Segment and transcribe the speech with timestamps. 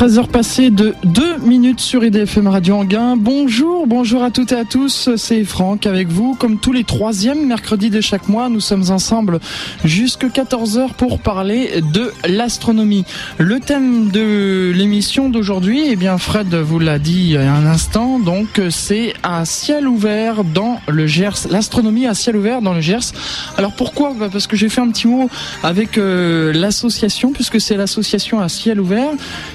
[0.00, 3.18] 13h passées de 2 minutes sur IDFM Radio Anguin.
[3.18, 5.10] Bonjour, bonjour à toutes et à tous.
[5.16, 6.34] C'est Franck avec vous.
[6.34, 9.40] Comme tous les troisièmes mercredis de chaque mois, nous sommes ensemble
[9.84, 13.04] jusqu'à 14h pour parler de l'astronomie.
[13.36, 17.66] Le thème de l'émission d'aujourd'hui, eh bien, Fred vous l'a dit il y a un
[17.66, 21.46] instant, donc c'est à ciel ouvert dans le Gers.
[21.50, 23.12] L'astronomie à ciel ouvert dans le Gers.
[23.58, 24.14] Alors pourquoi?
[24.18, 25.28] Bah, Parce que j'ai fait un petit mot
[25.62, 29.10] avec euh, l'association, puisque c'est l'association à ciel ouvert.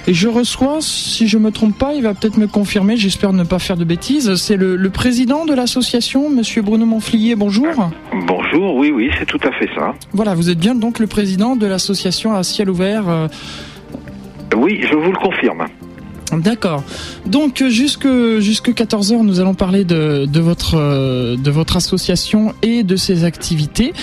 [0.06, 3.44] Et je reçois, si je me trompe pas, il va peut-être me confirmer, j'espère ne
[3.44, 7.68] pas faire de bêtises, c'est le, le président de l'association, monsieur Bruno Monflier, bonjour.
[8.28, 9.94] Bonjour, oui, oui, c'est tout à fait ça.
[10.14, 13.08] Voilà, vous êtes bien donc le président de l'association à ciel ouvert.
[13.10, 13.28] euh,
[14.56, 15.66] Oui, je vous le confirme.
[16.32, 16.84] D'accord.
[17.28, 18.08] Donc jusque
[18.40, 23.24] jusque 14h, nous allons parler de, de votre euh, de votre association et de ses
[23.24, 23.94] activités.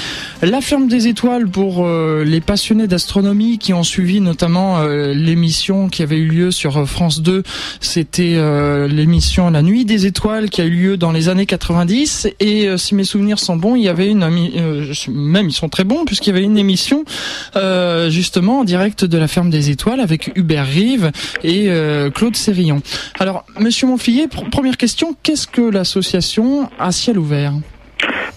[0.41, 5.89] La ferme des étoiles pour euh, les passionnés d'astronomie qui ont suivi notamment euh, l'émission
[5.89, 7.43] qui avait eu lieu sur France 2,
[7.81, 12.29] c'était euh, l'émission La nuit des étoiles qui a eu lieu dans les années 90
[12.39, 15.69] et euh, si mes souvenirs sont bons, il y avait une euh, même ils sont
[15.69, 17.05] très bons puisqu'il y avait une émission
[17.57, 21.11] euh, justement en direct de la ferme des étoiles avec Hubert Rive
[21.43, 22.81] et euh, Claude Sérillon.
[23.19, 27.53] Alors, Monsieur Monfillet, pr- première question, qu'est-ce que l'association à ciel ouvert?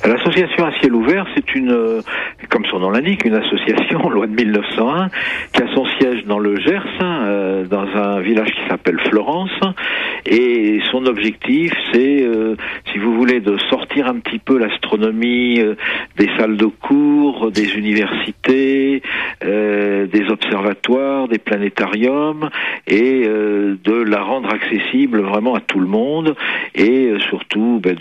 [0.04, 2.02] L'association à ciel ouvert, c'est une, euh,
[2.50, 5.10] comme son nom l'indique, une association loi de 1901
[5.54, 9.52] qui a son siège dans le Gers, hein, euh, dans un village qui s'appelle Florence.
[10.26, 12.56] Et son objectif, c'est, euh,
[12.92, 15.76] si vous voulez, de sortir un petit peu l'astronomie euh,
[16.18, 19.02] des salles de cours, des universités,
[19.42, 22.50] des observatoires, des planétariums,
[22.88, 26.36] et de la rendre accessible vraiment à tout le monde,
[26.74, 27.96] et surtout ben,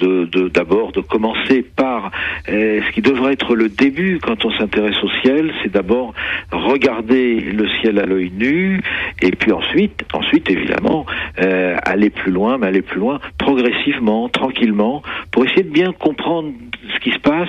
[0.53, 2.11] d'abord de, commencer par
[2.47, 6.15] ce qui devrait être le début on s'intéresse au ciel, c'est d'abord
[6.51, 8.81] regarder le ciel à l'œil nu,
[9.23, 11.07] et puis ensuite, ensuite évidemment,
[11.41, 16.53] euh, aller plus loin, mais aller plus loin progressivement, tranquillement, pour essayer de bien comprendre
[16.95, 17.49] ce qui se passe,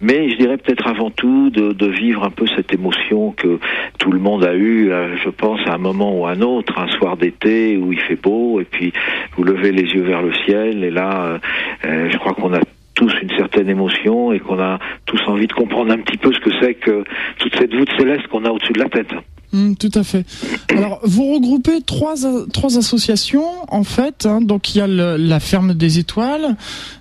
[0.00, 3.58] mais je dirais peut-être avant tout de, vivre un peu cette émotion que
[3.98, 6.78] tout le monde a eu, euh, je pense, à un moment ou à un autre,
[6.78, 8.92] un soir d'été où il fait beau, et puis
[9.36, 11.38] vous levez les yeux vers le ciel, et là,
[11.84, 12.60] euh, je crois qu'on a
[12.98, 16.40] tous une certaine émotion et qu'on a tous envie de comprendre un petit peu ce
[16.40, 17.04] que c'est que
[17.38, 19.08] toute cette voûte céleste qu'on a au-dessus de la tête.
[19.50, 20.26] Hmm, Tout à fait.
[20.76, 22.16] Alors, vous regroupez trois,
[22.52, 24.26] trois associations, en fait.
[24.26, 24.40] hein.
[24.42, 26.54] donc, il y a le- la ferme des étoiles.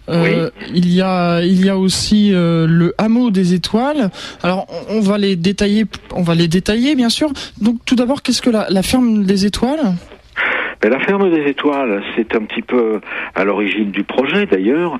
[0.07, 4.11] euh, Il y a, il y a aussi euh, le hameau des étoiles.
[4.43, 5.83] Alors, on, on va les détailler.
[6.15, 7.33] On va les détailler, bien sûr.
[7.59, 9.95] Donc, tout d'abord, qu'est-ce que la, la ferme des étoiles?
[10.83, 12.99] La ferme des étoiles, c'est un petit peu
[13.35, 14.99] à l'origine du projet d'ailleurs.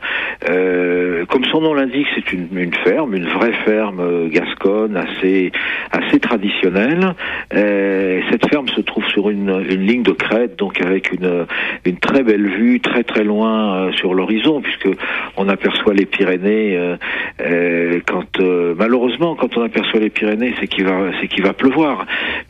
[0.49, 5.51] Euh, comme son nom l'indique, c'est une, une ferme, une vraie ferme euh, gasconne, assez
[5.91, 7.13] assez traditionnelle.
[7.53, 11.45] Euh, cette ferme se trouve sur une, une ligne de crête, donc avec une
[11.85, 14.89] une très belle vue, très très loin euh, sur l'horizon, puisque
[15.37, 16.75] on aperçoit les Pyrénées.
[16.77, 16.97] euh,
[17.41, 18.39] euh, quand
[18.77, 22.05] malheureusement, quand on aperçoit les Pyrénées, c'est qu'il va c'est qu'il va pleuvoir.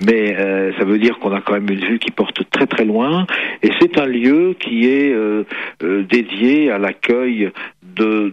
[0.05, 0.35] Mais
[0.77, 3.16] ça veut dire qu'on a quand même une vue qui porte très très loin.
[3.63, 5.43] Et c'est un lieu qui est euh,
[5.83, 7.51] euh, dédié à l'accueil
[7.95, 8.31] de,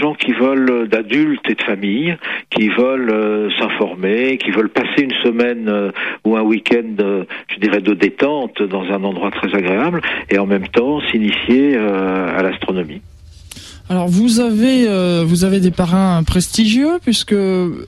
[0.00, 2.16] gens qui veulent, d'adultes et de familles,
[2.50, 5.92] qui veulent euh, s'informer, qui veulent passer une semaine
[6.24, 10.00] ou un week-end, je dirais, de détente dans un endroit très agréable,
[10.30, 13.02] et en même temps s'initier à l'astronomie.
[13.92, 17.34] Alors vous avez euh, vous avez des parrains prestigieux puisque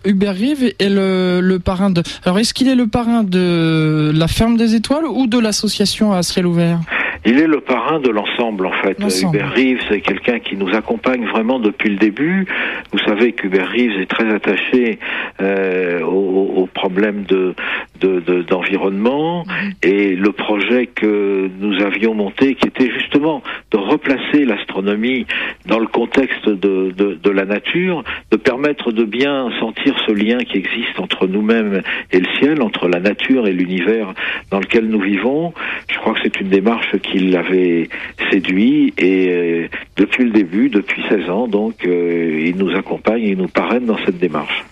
[0.05, 2.03] Hubert Rive est le, le parrain de.
[2.27, 6.23] Alors est-ce qu'il est le parrain de la ferme des étoiles ou de l'association à
[6.23, 6.81] ciel ouvert?
[7.25, 8.99] Il est le parrain de l'ensemble en fait.
[9.01, 12.45] Hubert Reeves c'est quelqu'un qui nous accompagne vraiment depuis le début.
[12.93, 14.99] Vous savez qu'Hubert Reeves est très attaché
[15.41, 17.55] euh, au problème de
[18.01, 19.45] de- de- d'environnement
[19.83, 25.27] et le projet que nous avions monté qui était justement de replacer l'astronomie
[25.67, 30.39] dans le contexte de, de, de la nature, de permettre de bien sentir ce lien
[30.39, 31.83] qui existe entre nous-mêmes
[32.13, 34.13] et le ciel, entre la nature et l'univers
[34.51, 35.53] dans lequel nous vivons.
[35.91, 37.89] Je crois que c'est une démarche qui l'avait
[38.31, 43.37] séduit et euh, depuis le début, depuis 16 ans, donc euh, il nous accompagne, il
[43.39, 44.65] nous parraine dans cette démarche.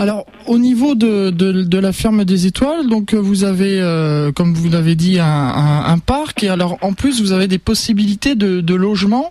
[0.00, 4.70] Alors, au niveau de, la ferme des étoiles, donc euh, vous avez, euh, comme vous
[4.70, 6.42] l'avez dit, un, parc.
[6.42, 9.30] Et alors, en plus, vous avez des possibilités de, logement.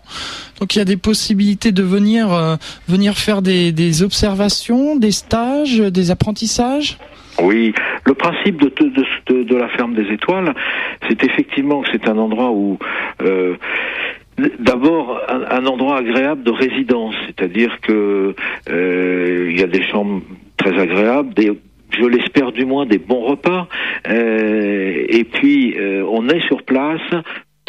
[0.60, 2.56] Donc, il y a des possibilités de venir euh,
[2.88, 7.00] venir faire des, observations, des stages, des apprentissages.
[7.42, 7.74] Oui,
[8.06, 10.54] le principe de, la ferme des étoiles,
[11.10, 12.78] c'est effectivement que c'est un endroit où
[14.60, 18.36] D'abord, un, endroit agréable de résidence, c'est-à-dire que
[18.70, 20.22] il y a des chambres
[20.60, 21.52] très agréables, des,
[21.98, 23.68] je l'espère du moins, des bons repas.
[24.06, 25.76] et puis,
[26.08, 27.02] on est sur place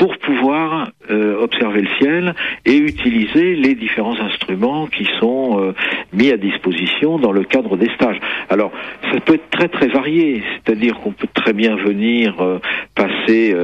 [0.01, 5.75] pour pouvoir euh, observer le ciel et utiliser les différents instruments qui sont euh,
[6.15, 8.19] mis à disposition dans le cadre des stages.
[8.49, 8.73] Alors,
[9.13, 12.61] ça peut être très très varié, c'est-à-dire qu'on peut très bien venir euh,
[12.95, 13.55] passer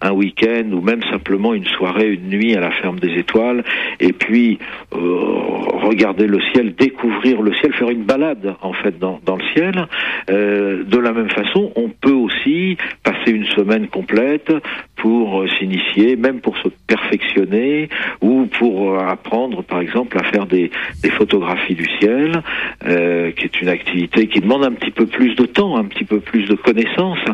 [0.00, 3.64] un week-end ou même simplement une soirée, une nuit à la ferme des étoiles
[4.00, 4.58] et puis
[4.92, 9.86] regarder le ciel, découvrir le ciel, faire une balade en fait dans, dans le ciel.
[10.28, 14.52] de la même façon, on peut aussi passer une semaine complète
[14.96, 17.88] pour s'initier même pour se perfectionner
[18.20, 20.70] ou pour apprendre, par exemple, à faire des,
[21.16, 22.42] photographies du ciel,
[22.86, 26.04] euh, qui est une activité qui demande un petit peu plus de temps, un petit
[26.04, 27.24] peu plus de connaissances,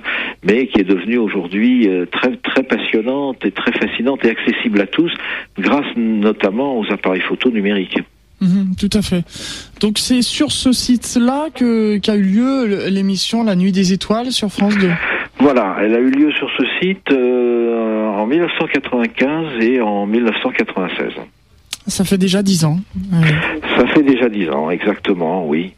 [0.45, 4.87] mais qui est devenue aujourd'hui euh, très très passionnante et très fascinante et accessible à
[4.87, 5.13] tous,
[5.59, 7.99] grâce notamment aux appareils photo numériques.
[8.41, 9.23] Mhm, tout à fait.
[9.81, 14.51] Donc c'est sur ce site-là que qu'a eu lieu l'émission La Nuit des Étoiles sur
[14.51, 14.89] France 2.
[15.41, 17.80] Voilà, elle a eu lieu sur ce site euh,
[18.21, 21.13] en 1995 et en 1996.
[21.87, 22.79] Ça fait déjà dix ans.
[23.77, 25.73] Ça fait déjà dix ans, exactement, oui.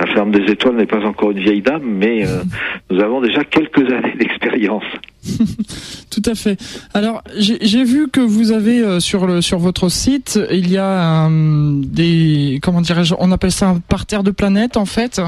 [0.00, 2.42] La ferme des étoiles n'est pas encore une vieille dame, mais euh,
[2.90, 4.84] nous avons déjà quelques années d'expérience.
[6.10, 6.60] Tout à fait.
[6.94, 11.28] Alors, j'ai vu que vous avez euh, sur le sur votre site, il y a
[11.30, 15.20] des comment dirais-je, on appelle ça un parterre de planètes en fait.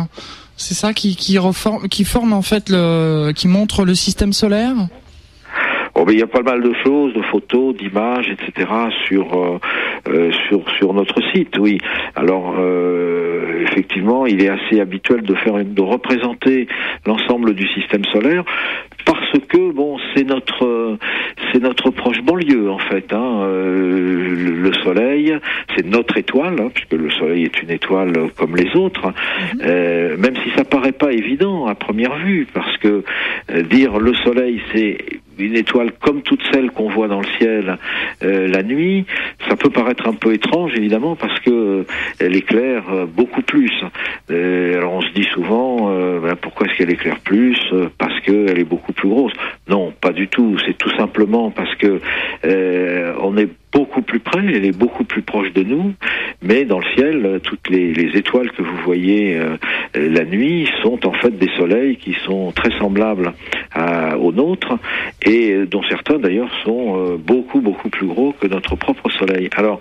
[0.56, 4.74] C'est ça qui qui reforme, qui forme en fait le, qui montre le système solaire?
[6.02, 8.70] Oh, il y a pas mal de choses, de photos, d'images, etc.
[9.06, 9.58] sur euh,
[10.08, 11.58] euh, sur sur notre site.
[11.58, 11.76] Oui.
[12.16, 16.68] Alors euh, effectivement, il est assez habituel de faire de représenter
[17.04, 18.44] l'ensemble du système solaire
[19.04, 20.96] parce que bon, c'est notre
[21.52, 23.12] c'est notre proche banlieue en fait.
[23.12, 23.46] Hein.
[23.46, 25.36] le, Soleil,
[25.76, 29.12] c'est notre étoile, hein, puisque le Soleil est une étoile comme les autres.
[29.54, 30.16] Mhm.
[30.16, 33.02] même si ça paraît pas évident à première vue, parce que
[33.68, 34.96] dire le Soleil c'est
[35.40, 37.78] une étoile comme toutes celles qu'on voit dans le ciel
[38.22, 39.06] euh, la nuit,
[39.48, 41.86] ça peut paraître un peu étrange évidemment parce que euh,
[42.18, 43.72] elle éclaire euh, beaucoup plus.
[44.28, 45.92] alors on se dit souvent
[46.40, 47.56] pourquoi est-ce qu'elle éclaire plus
[48.20, 49.32] qu'elle est beaucoup plus grosse.
[49.68, 50.56] Non, pas du tout.
[50.66, 52.00] C'est tout simplement parce que
[53.22, 55.94] on est beaucoup plus près, elle est beaucoup plus proche de nous,
[56.42, 59.56] mais dans le ciel, toutes les, étoiles que vous voyez euh,
[59.94, 63.32] la nuit sont en fait des soleils qui sont très semblables
[64.20, 64.78] aux nôtres
[65.24, 69.48] et dont certains d'ailleurs sont euh, beaucoup beaucoup plus gros que notre propre soleil.
[69.56, 69.80] Alors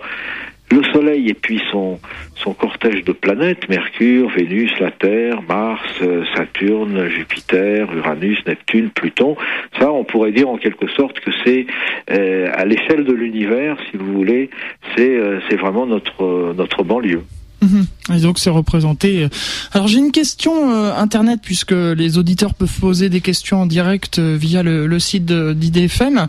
[0.70, 1.98] le Soleil et puis son,
[2.36, 9.36] son cortège de planètes, Mercure, Vénus, la Terre, Mars, euh, Saturne, Jupiter, Uranus, Neptune, Pluton,
[9.78, 11.66] ça on pourrait dire en quelque sorte que c'est
[12.10, 14.50] euh, à l'échelle de l'univers, si vous voulez,
[14.96, 17.22] c'est euh, vraiment notre, notre banlieue.
[17.62, 17.86] Mhm.
[18.16, 19.28] Et donc c'est représenté.
[19.72, 24.18] Alors j'ai une question euh, internet puisque les auditeurs peuvent poser des questions en direct
[24.18, 26.26] euh, via le, site d'IDFM.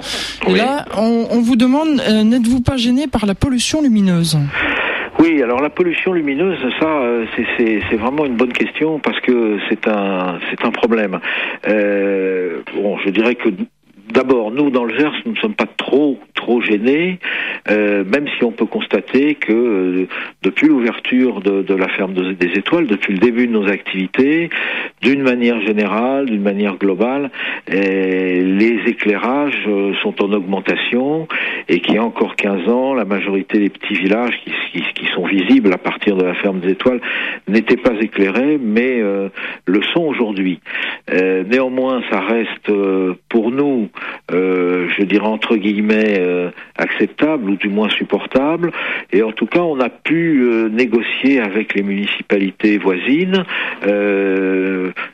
[0.47, 4.37] Et là, on, vous demande euh, n'êtes-vous pas gêné par la pollution lumineuse?
[5.19, 7.01] Oui, alors la pollution lumineuse, ça,
[7.57, 11.19] c'est vraiment une bonne question parce que c'est un, c'est un problème.
[11.67, 13.49] bon, je dirais que
[14.09, 17.19] D'abord, nous, dans le Gers, nous ne sommes pas trop, trop gênés,
[17.69, 20.07] euh, même si on peut constater que euh,
[20.42, 24.50] depuis l'ouverture de, de, la ferme des étoiles, depuis le début de nos activités,
[25.01, 27.30] d'une manière générale, d'une manière globale,
[27.71, 31.27] euh, les éclairages euh, sont en augmentation
[31.70, 35.05] et qu'il y a encore 15 ans, la majorité des petits villages qui, qui, qui
[35.13, 37.01] sont visibles à partir de la ferme des étoiles
[37.48, 39.29] n'étaient pas éclairés, mais euh,
[39.65, 40.60] le sont aujourd'hui.
[41.12, 42.72] néanmoins, ça reste
[43.29, 43.89] pour nous
[44.31, 48.72] euh, je dirais entre guillemets, euh, acceptable ou du moins supportable.
[49.12, 53.43] Et en tout cas, on a pu euh, négocier avec les municipalités voisines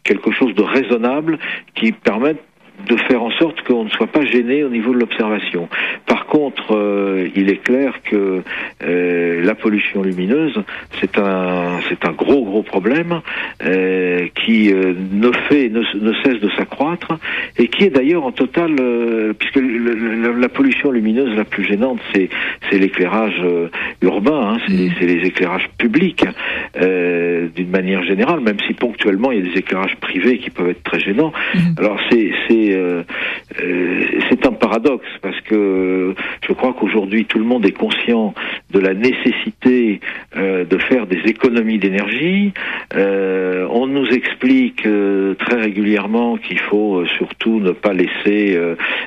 [0.04, 1.38] quelque chose de raisonnable
[1.76, 2.42] qui permette
[2.86, 5.68] de faire en sorte qu'on ne soit pas gêné au niveau de l'observation.
[6.06, 8.44] Par contre, euh, il est clair que
[8.84, 10.62] euh, la pollution lumineuse,
[11.00, 13.22] c'est un, c'est un gros gros problème
[13.64, 17.18] euh, qui ne fait, ne, ne, cesse de s'accroître
[17.58, 18.76] et qui est d'ailleurs en total,
[19.40, 22.30] puisque la, pollution lumineuse la plus gênante, c'est,
[22.70, 23.42] c'est l'éclairage
[24.02, 26.26] urbain, hein, c'est, c'est les éclairages publics
[26.76, 30.84] d'une manière générale, même si ponctuellement il y a des éclairages privés qui peuvent être
[30.84, 31.34] très gênants.
[31.54, 31.60] Mmh.
[31.78, 33.04] Alors c'est, c'est euh,
[33.62, 36.14] euh, c'est un paradoxe parce que
[36.48, 38.34] je crois qu'aujourd'hui tout le monde est conscient
[38.72, 40.00] de la nécessité
[40.36, 42.54] euh, de faire des économies d'énergie.
[42.96, 44.88] on nous explique
[45.40, 48.60] très régulièrement qu'il faut surtout ne pas laisser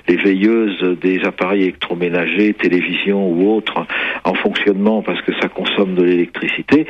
[0.09, 3.87] les veilleuses des appareils électroménagers, télévision ou autres
[4.25, 6.87] en fonctionnement parce que ça consomme de l'électricité.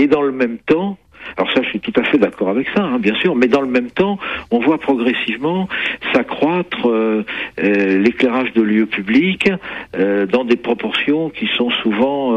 [0.00, 0.98] Et dans le même temps,
[1.36, 3.34] Alors ça, je suis tout à fait d'accord avec ça, hein, bien sûr.
[3.34, 4.18] Mais dans le même temps,
[4.50, 5.68] on voit progressivement
[6.12, 7.24] s'accroître euh,
[7.62, 9.50] euh, l'éclairage de lieux publics
[9.96, 12.32] euh, dans des proportions qui sont souvent.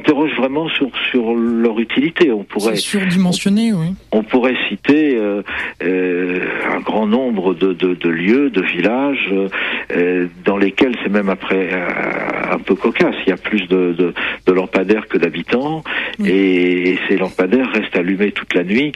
[0.00, 2.32] On s'interroge vraiment sur sur leur utilité.
[2.32, 3.94] On pourrait surdimensionné, oui.
[4.12, 5.18] On pourrait citer
[5.80, 9.32] un grand nombre de, de, de, lieux, de villages
[10.44, 11.70] dans lesquels c'est même après
[12.50, 13.14] un peu cocasse.
[13.26, 14.14] Il y a plus de, de,
[14.46, 15.82] de lampadaires que d'habitants
[16.24, 18.92] et, et ces lampadaires restent allumés toute la nuit.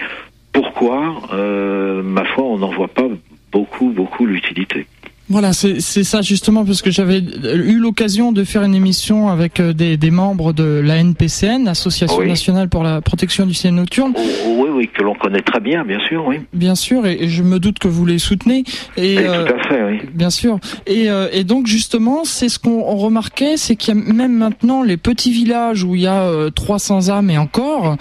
[0.52, 1.14] Pourquoi?
[1.32, 3.08] Euh, Ma foi, on n'en voit pas
[3.52, 4.86] beaucoup, beaucoup l'utilité.
[5.30, 9.72] Voilà, c'est ça justement parce que j'avais eu l'occasion de faire une émission avec euh,
[9.72, 14.12] des, des membres de la NPCN, Association nationale pour la protection du ciel nocturne.
[14.16, 14.20] Oh,
[14.58, 16.40] oui, oui, que l'on connaît très bien, bien sûr, oui.
[16.52, 18.64] Bien sûr, et, je me doute que vous les soutenez.
[18.98, 20.00] Et, euh, tout à fait, oui.
[20.12, 20.58] Bien sûr.
[20.86, 24.82] Et, euh, et donc justement, c'est ce qu'on remarquait, c'est qu'il y a même maintenant
[24.82, 27.96] les petits villages où il y a 300 âmes et encore.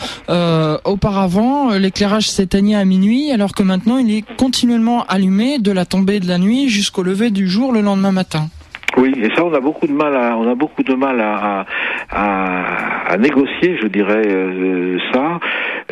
[0.85, 6.19] auparavant, l'éclairage s'éteignait à minuit, alors que maintenant il est continuellement allumé de la tombée
[6.19, 8.49] de la nuit jusqu'au du jour le lendemain matin.
[8.95, 11.65] Oui, et ça, on a beaucoup de mal à, on a beaucoup de mal à,
[12.11, 15.39] à, à, négocier, je dirais euh, ça.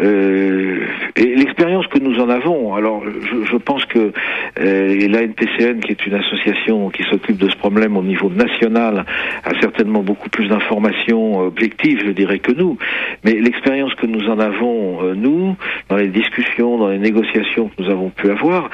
[0.02, 4.12] Euh, et l'expérience que nous en avons, alors je, je pense que
[4.60, 9.06] euh, la NPCN, qui est une association qui s'occupe de ce problème au niveau national,
[9.44, 12.78] a certainement beaucoup plus d'informations objectives, je dirais, que nous.
[13.24, 15.56] Mais l'expérience que nous en avons, euh, nous,
[15.90, 18.70] dans les discussions, dans les négociations que nous avons pu avoir,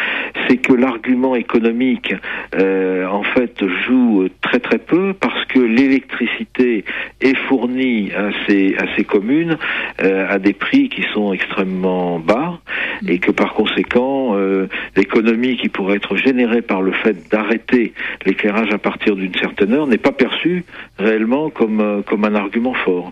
[0.47, 2.13] c'est que l'argument économique,
[2.55, 6.85] euh, en fait, joue très très peu parce que l'électricité
[7.21, 9.57] est fournie à ces, à ces communes
[10.03, 12.59] euh, à des prix qui sont extrêmement bas
[13.07, 17.93] et que par conséquent, euh, l'économie qui pourrait être générée par le fait d'arrêter
[18.25, 20.63] l'éclairage à partir d'une certaine heure n'est pas perçue
[20.97, 23.11] réellement comme, euh, comme un argument fort.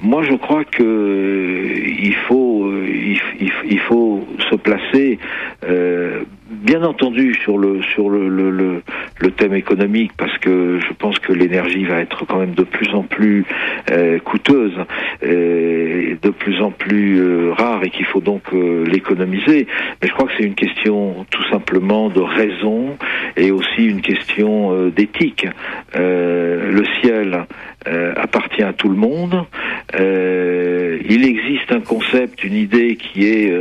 [0.00, 1.64] Moi, je crois que
[1.98, 3.18] il faut, il,
[3.70, 5.18] il, faut se placer
[6.54, 8.82] bien entendu sur le sur le, le,
[9.20, 12.94] le, thème économique parce que je pense que l'énergie va être quand même de plus
[12.94, 13.44] en plus
[13.90, 14.76] euh, coûteuse
[15.22, 19.66] et de plus en plus euh, rare et qu'il faut donc euh, l'économiser.
[20.00, 22.96] Mais je crois que c'est une question tout simplement de raison
[23.36, 25.46] et aussi une question d'éthique.
[25.94, 27.46] Le ciel
[27.86, 29.44] appartient à tout le monde.
[29.98, 33.52] Il existe un concept une idée qui est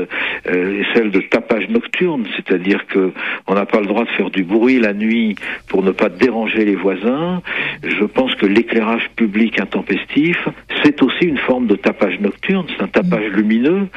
[0.94, 3.12] celle de tapage nocturne c'est-à-dire que
[3.48, 5.36] on n'a pas le droit de faire du bruit la nuit
[5.68, 7.42] pour ne pas déranger les voisins.
[7.84, 10.38] Je pense que l'éclairage public intempestif,
[10.84, 13.88] c'est aussi une forme de tapage nocturne, c'est un tapage lumineux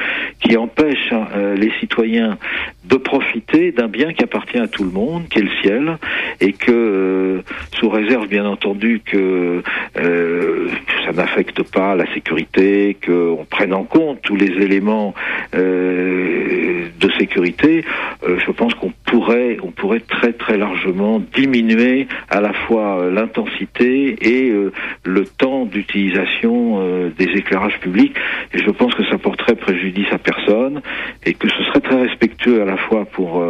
[0.41, 2.39] qui empêche euh, les citoyens
[2.89, 5.99] de profiter d'un bien qui appartient à tout le monde, qui est le ciel,
[6.41, 7.43] et que, euh,
[7.79, 9.63] sous réserve bien entendu que
[9.99, 10.69] euh,
[11.05, 15.15] ça n'affecte pas la sécurité, qu'on prenne en compte tous les éléments
[15.53, 17.85] de sécurité,
[18.23, 24.17] je pense qu'on pourrait, on pourrait très très largement diminuer à la fois euh, l'intensité
[24.21, 24.73] et euh,
[25.05, 28.15] le temps d'utilisation euh, des éclairages publics.
[28.53, 30.83] Et je pense que ça porterait préjudice à personne
[31.25, 33.43] et que ce serait très respectueux à fois pour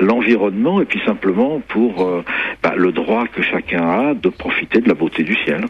[0.00, 2.08] l'environnement et puis simplement pour
[2.62, 5.66] bah, le droit que chacun a de profiter de la beauté du ciel.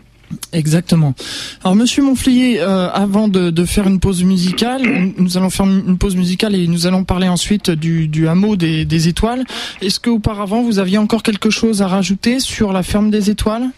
[0.52, 1.14] Exactement.
[1.62, 4.82] Alors Monsieur Monflier, euh, avant de, faire une pause musicale,
[5.18, 9.08] nous allons faire une pause musicale et nous allons parler ensuite du, hameau des, des
[9.08, 9.44] étoiles.
[9.80, 13.70] Est-ce que auparavant vous aviez encore quelque chose à rajouter sur la ferme des étoiles?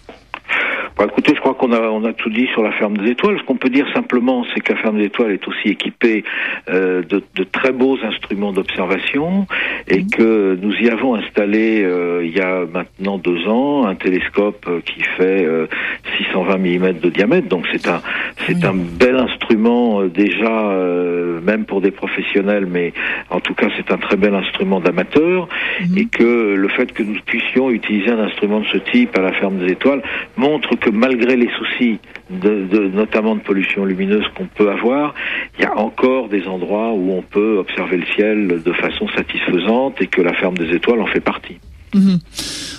[0.96, 3.38] Bah, écoutez, je crois qu'on a, on a tout dit sur la ferme des étoiles.
[3.38, 6.24] Ce qu'on peut dire simplement, c'est que la ferme des étoiles est aussi équipée
[6.70, 9.46] euh, de, de, très beaux instruments d'observation
[9.88, 10.10] et mmh.
[10.10, 14.80] que nous y avons installé euh, il y a maintenant deux ans un télescope euh,
[14.80, 15.46] qui fait
[16.16, 17.48] 620 mm de diamètre.
[17.48, 18.00] Donc c'est un,
[18.46, 20.72] c'est un bel instrument déjà,
[21.42, 22.94] même pour des professionnels, mais
[23.28, 25.46] en tout cas c'est un très bel instrument d'amateur
[25.80, 25.98] mmh.
[25.98, 29.32] et que le fait que nous puissions utiliser un instrument de ce type à la
[29.32, 30.02] ferme des étoiles
[30.36, 31.98] montre que malgré les soucis,
[32.30, 35.14] notamment de pollution lumineuse qu'on peut avoir,
[35.58, 40.00] il y a encore des endroits où on peut observer le ciel de façon satisfaisante
[40.00, 41.58] et que la ferme des étoiles en fait partie.
[41.94, 42.18] Mhm.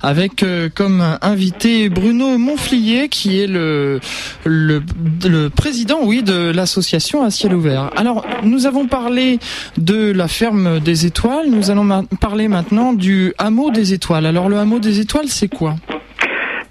[0.01, 3.99] avec euh, comme invité Bruno Monflier, qui est le,
[4.45, 7.91] le, président, oui, de l'association à ciel ouvert.
[7.97, 9.39] Alors, nous avons parlé
[9.77, 14.25] de la ferme des étoiles, nous allons parler maintenant du hameau des étoiles.
[14.25, 15.75] Alors, le hameau des étoiles, c'est quoi?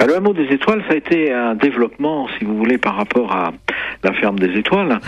[0.06, 3.52] Le hameau des étoiles, ça a été un développement, si vous voulez, par rapport à
[4.02, 4.98] la ferme des étoiles.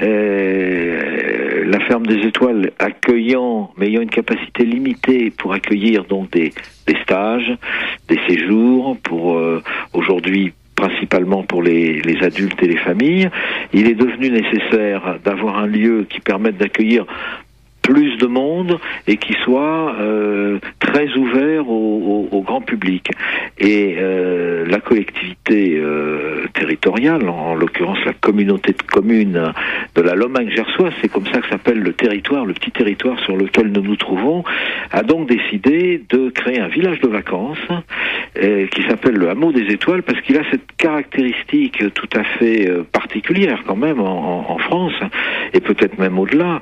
[0.00, 6.52] Euh, la ferme des étoiles accueillant, mais ayant une capacité limitée pour accueillir donc des,
[7.02, 7.52] stages,
[8.08, 9.62] des séjours, pour euh,
[9.92, 13.28] aujourd'hui principalement pour les, les, adultes et les familles.
[13.72, 17.04] Il est devenu nécessaire d'avoir un lieu qui permette d'accueillir
[17.88, 23.10] plus de monde et qui soit euh, très ouvert au, grand public.
[23.58, 29.52] Et euh, la collectivité euh, territoriale, en, l'occurrence la communauté de communes
[29.94, 33.36] de la Lomagne gersoise, c'est comme ça que s'appelle le territoire, le petit territoire sur
[33.36, 34.44] lequel nous nous trouvons,
[34.90, 37.58] a donc décidé de créer un village de vacances
[38.34, 43.62] qui s'appelle le hameau des étoiles parce qu'il a cette caractéristique tout à fait particulière
[43.66, 44.94] quand même en France
[45.54, 46.60] et peut-être même au-delà,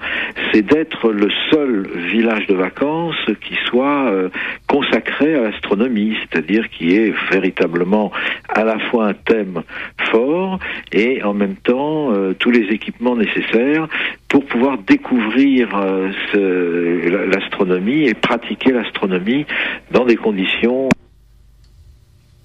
[0.52, 4.28] c'est d'être le seul village de vacances qui soit euh,
[4.68, 8.12] consacré à l'astronomie, c'est-à-dire qui est véritablement
[8.48, 9.62] à la fois un thème
[10.10, 10.58] fort
[10.92, 13.88] et en même temps euh, tous les équipements nécessaires
[14.28, 19.46] pour pouvoir découvrir euh, l'astronomie et pratiquer l'astronomie
[19.90, 20.88] dans des conditions.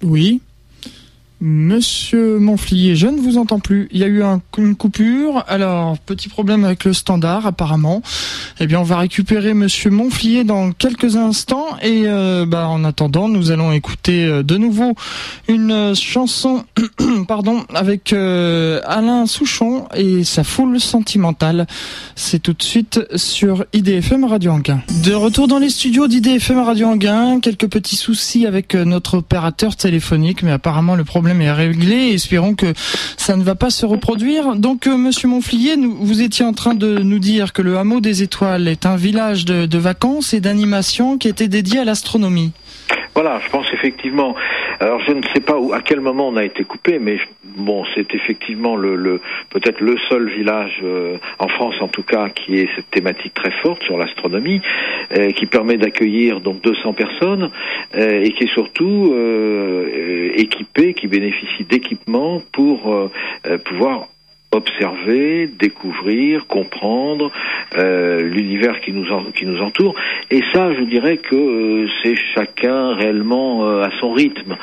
[0.02, 0.40] Oui.
[1.44, 3.88] Monsieur Monflier, je ne vous entends plus.
[3.90, 4.22] Il y a eu
[4.58, 5.42] une coupure.
[5.48, 8.00] Alors, petit problème avec le standard, apparemment.
[8.60, 11.66] Eh bien, on va récupérer Monsieur Monflier dans quelques instants.
[11.82, 14.94] Et euh, bah, en attendant, nous allons écouter euh, de nouveau
[15.48, 16.64] une chanson,
[17.26, 21.66] pardon, avec euh, Alain Souchon et sa foule sentimentale.
[22.14, 24.80] C'est tout de suite sur IDFM Radio Anguin.
[25.04, 30.44] De retour dans les studios d'IDFM Radio Anguin, quelques petits soucis avec notre opérateur téléphonique,
[30.44, 32.10] mais apparemment le problème est réglé.
[32.12, 32.72] Espérons que
[33.16, 34.56] ça ne va pas se reproduire.
[34.56, 38.22] Donc, euh, Monsieur Monflier, vous étiez en train de nous dire que le hameau des
[38.22, 42.52] étoiles est un village de vacances et d'animation qui était dédié à l'astronomie.
[43.14, 44.34] Voilà, je pense effectivement.
[44.80, 47.84] Alors je ne sais pas où, à quel moment on a été coupé, mais bon,
[47.94, 49.20] c'est effectivement le,
[49.50, 53.50] peut-être le seul village euh, en France, en tout cas, qui ait cette thématique très
[53.62, 54.60] forte sur l'astronomie,
[55.16, 57.50] euh, qui permet d'accueillir donc 200 personnes
[57.94, 59.14] euh, et qui est surtout
[60.34, 63.10] équipé, qui bénéficie d'équipements pour
[63.64, 64.06] pouvoir
[64.52, 67.32] observer, découvrir, comprendre
[67.76, 69.94] euh, l'univers qui nous qui nous entoure.
[70.30, 74.56] Et ça, je dirais que euh, c'est chacun réellement euh, à son rythme.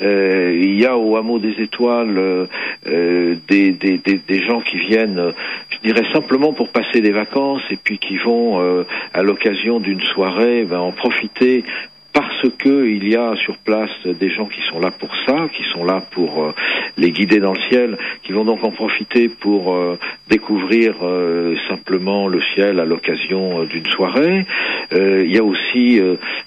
[0.00, 2.48] il y a au hameau des étoiles
[2.86, 5.32] des, des, des, gens qui viennent,
[5.70, 10.64] je dirais simplement pour passer des vacances et puis qui vont à l'occasion d'une soirée
[10.64, 11.64] ben, en profiter
[12.12, 15.62] parce que il y a sur place des gens qui sont là pour ça, qui
[15.72, 16.54] sont là pour euh,
[16.96, 22.28] les guider dans le ciel, qui vont donc en profiter pour euh, découvrir euh, simplement
[22.28, 24.46] le ciel à l'occasion d'une soirée.
[24.92, 26.00] il y a aussi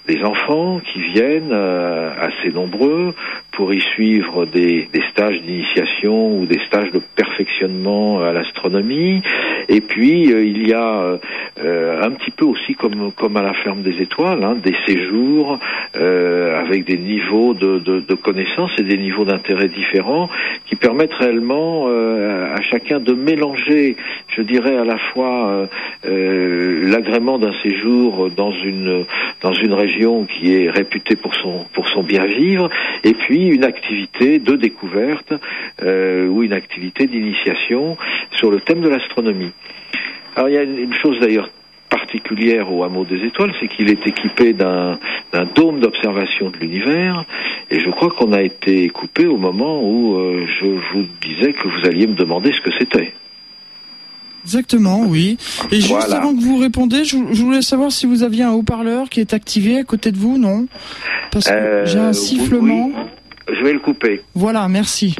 [0.06, 3.14] des enfants qui viennent assez nombreux
[3.52, 9.22] pour y suivre des, stages d'initiation ou des stages de perfectionnement à l'astronomie.
[9.68, 11.18] Et puis il y a
[11.58, 15.53] un petit peu aussi comme comme à la ferme des étoiles, hein, des séjours
[15.96, 20.28] euh, avec des niveaux de, connaissances et des niveaux d'intérêt différents
[20.66, 23.96] qui permettent réellement euh, à chacun de mélanger,
[24.28, 25.68] je dirais, à la fois
[26.06, 29.04] euh, l'agrément d'un séjour dans une
[29.42, 32.70] dans une région qui est réputée pour son pour son bien vivre
[33.02, 35.32] et puis une activité de découverte
[35.82, 37.96] ou une activité d'initiation
[38.32, 39.52] sur le thème de l'astronomie.
[40.36, 41.48] Alors il y a une chose d'ailleurs
[41.88, 44.98] particulière au hameau des étoiles, c'est qu'il est équipé d'un
[45.54, 47.24] dôme d'observation de l'univers,
[47.70, 51.68] et je crois qu'on a été coupé au moment où euh, je vous disais que
[51.68, 53.14] vous alliez me demander ce que c'était.
[54.44, 55.38] Exactement, oui.
[55.70, 59.20] Et juste avant que vous répondez, je, voulais savoir si vous aviez un haut-parleur qui
[59.20, 60.66] est activé à côté de vous, non?
[61.30, 62.90] Parce que euh, j'ai un sifflement.
[63.48, 64.22] Je vais le couper.
[64.34, 65.16] Voilà, merci.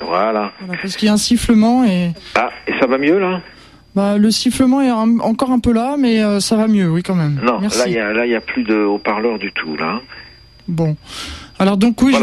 [0.00, 0.52] Voilà.
[0.60, 2.10] voilà parce qu'il y a un sifflement et.
[2.36, 3.40] Ah, et ça va mieux là?
[3.98, 7.16] Bah, le sifflement est encore un peu là, mais euh, ça va mieux, oui, quand
[7.16, 7.40] même.
[7.42, 7.90] Non, là, il
[8.28, 10.00] n'y a, a plus de haut-parleur du tout, là.
[10.68, 10.96] Bon.
[11.58, 12.14] Alors, donc, oui,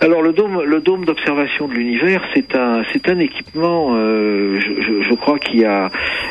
[0.00, 5.02] alors le dôme, le dôme d'observation de l'univers, c'est un, c'est un équipement, euh, je,
[5.02, 5.90] je, crois qui a,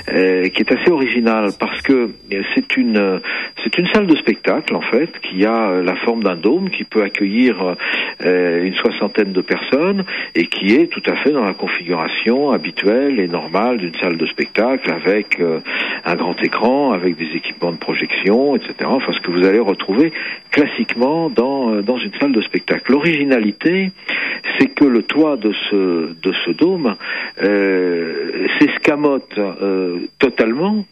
[0.09, 2.11] euh, qui est assez original parce que
[2.55, 3.19] c'est une,
[3.63, 7.03] c'est une salle de spectacle en fait qui a la forme d'un dôme qui peut
[7.03, 7.75] accueillir
[8.23, 13.19] euh, une soixantaine de personnes et qui est tout à fait dans la configuration habituelle
[13.19, 15.59] et normale d'une salle de spectacle avec euh,
[16.05, 18.75] un grand écran, avec des équipements de projection, etc.
[18.85, 20.13] Enfin, ce que vous allez retrouver
[20.51, 22.91] classiquement dans dans une salle de spectacle.
[22.91, 26.95] L'originalité, c'est que le toit de ce de ce dôme
[27.41, 30.85] euh, s'escamote euh, totalement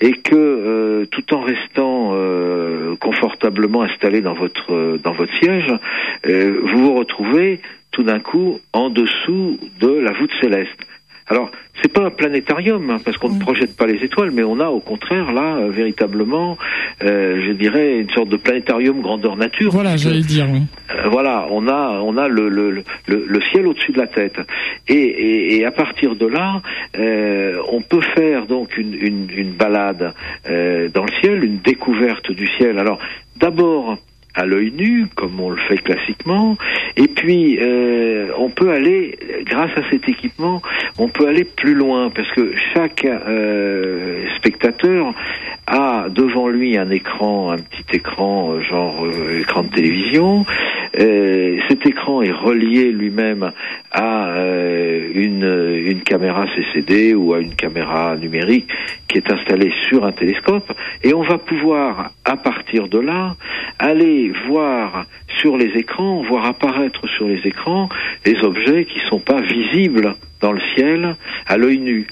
[0.00, 2.16] et que euh, tout en restant
[3.00, 5.72] confortablement installé dans votre dans votre siège,
[6.24, 7.60] vous vous retrouvez
[7.92, 10.78] tout d'un coup en dessous de la voûte céleste.
[11.32, 13.38] Alors, c'est pas un planétarium hein, parce qu'on ne mm.
[13.38, 16.58] projette pas les étoiles, mais on a au contraire là euh, véritablement,
[17.02, 19.70] euh, je dirais, une sorte de planétarium grandeur nature.
[19.72, 20.46] Voilà, j'allais dire.
[20.52, 20.60] Oui.
[20.94, 24.38] Euh, voilà, on a on a le le, le, le ciel au-dessus de la tête,
[24.88, 26.60] et, et, et, à partir de là,
[26.98, 30.12] euh, on peut faire donc une une, une balade
[30.44, 32.78] dans le ciel, une découverte du ciel.
[32.78, 32.98] Alors
[33.36, 33.96] d'abord
[34.34, 36.56] à l'œil nu, comme on le fait classiquement.
[36.96, 40.62] Et puis, euh, on peut aller, grâce à cet équipement,
[40.98, 45.14] on peut aller plus loin, parce que chaque euh, spectateur
[45.66, 50.44] a devant lui un écran, un petit écran, euh, genre euh, écran de télévision.
[50.98, 53.52] Euh, cet écran est relié lui-même
[53.92, 54.34] à
[55.14, 58.70] une, une caméra CCD ou à une caméra numérique
[59.08, 63.36] qui est installée sur un télescope, et on va pouvoir, à partir de là,
[63.78, 65.06] aller voir
[65.40, 67.88] sur les écrans, voir apparaître sur les écrans
[68.24, 71.14] les objets qui sont pas visibles dans le ciel
[71.46, 72.06] à l'œil nu.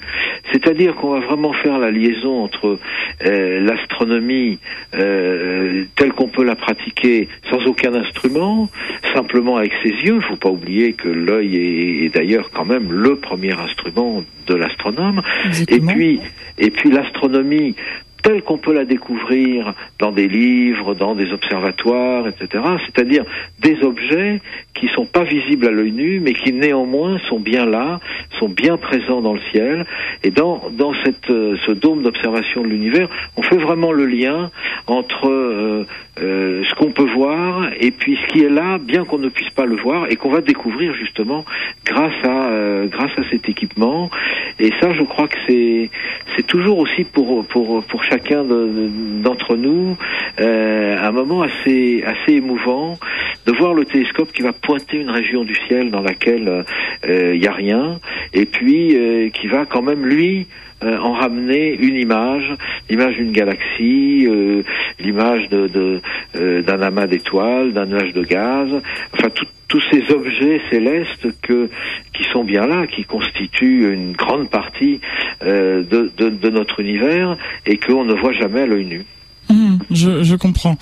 [0.52, 2.78] C'est-à-dire qu'on va vraiment faire la liaison entre
[3.26, 4.58] euh, l'astronomie
[4.94, 8.70] euh, telle qu'on peut la pratiquer sans aucun instrument,
[9.14, 10.14] simplement avec ses yeux.
[10.14, 14.22] Il ne faut pas oublier que l'œil est, est d'ailleurs quand même le premier instrument
[14.46, 15.22] de l'astronome.
[15.68, 16.20] Et puis,
[16.58, 17.74] et puis l'astronomie
[18.22, 22.64] telle qu'on peut la découvrir dans des livres, dans des observatoires, etc.
[22.86, 23.24] C'est-à-dire
[23.60, 24.40] des objets
[24.74, 28.00] qui sont pas visibles à l'œil nu, mais qui néanmoins sont bien là,
[28.38, 29.84] sont bien présents dans le ciel.
[30.22, 30.92] Et dans dans
[31.30, 34.50] euh, ce dôme d'observation de l'univers, on fait vraiment le lien
[34.86, 35.86] entre euh,
[36.20, 39.50] euh, ce qu'on peut voir et puis ce qui est là, bien qu'on ne puisse
[39.50, 41.44] pas le voir, et qu'on va découvrir justement
[41.84, 42.50] grâce à
[42.86, 44.10] grâce à cet équipement.
[44.58, 45.90] Et ça, je crois que c'est
[46.36, 49.96] c'est toujours aussi pour pour pour chacun d'entre nous
[50.40, 52.98] euh, un moment assez assez émouvant
[53.46, 56.64] de voir le télescope qui va pointer une région du ciel dans laquelle
[57.06, 57.98] il n'y a rien,
[58.34, 58.96] et puis
[59.32, 60.46] qui va quand même lui
[60.82, 62.54] euh, en ramener une image,
[62.88, 64.62] l'image d'une galaxie, euh,
[64.98, 68.68] l'image euh, d'un amas d'étoiles, d'un nuage de gaz,
[69.12, 69.28] enfin
[69.68, 75.00] tous ces objets célestes qui sont bien là, qui constituent une grande partie
[75.42, 79.04] de, notre univers et qu'on ne voit jamais à l'œil nu.
[79.50, 80.76] Mmh, je comprends.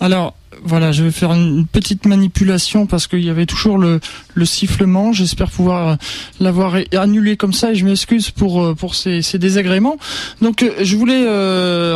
[0.00, 4.00] Alors, voilà, je vais faire une petite manipulation parce qu'il y avait toujours le,
[4.34, 5.12] le sifflement.
[5.12, 5.94] J'espère pouvoir euh,
[6.40, 9.96] l'avoir annulé comme ça et je m'excuse pour euh, pour ces, désagréments.
[10.40, 11.24] Donc, euh, je voulais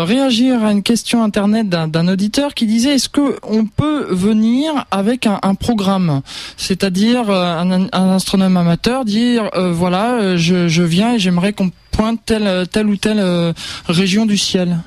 [0.04, 5.26] réagir à une question internet d'un auditeur qui disait est-ce que on peut venir avec
[5.26, 6.22] un, programme,
[6.56, 12.66] c'est-à-dire un, un, astronome amateur dire voilà, je, je viens et j'aimerais qu'on pointe telle
[12.68, 13.54] telle ou telle
[13.86, 14.78] région du ciel.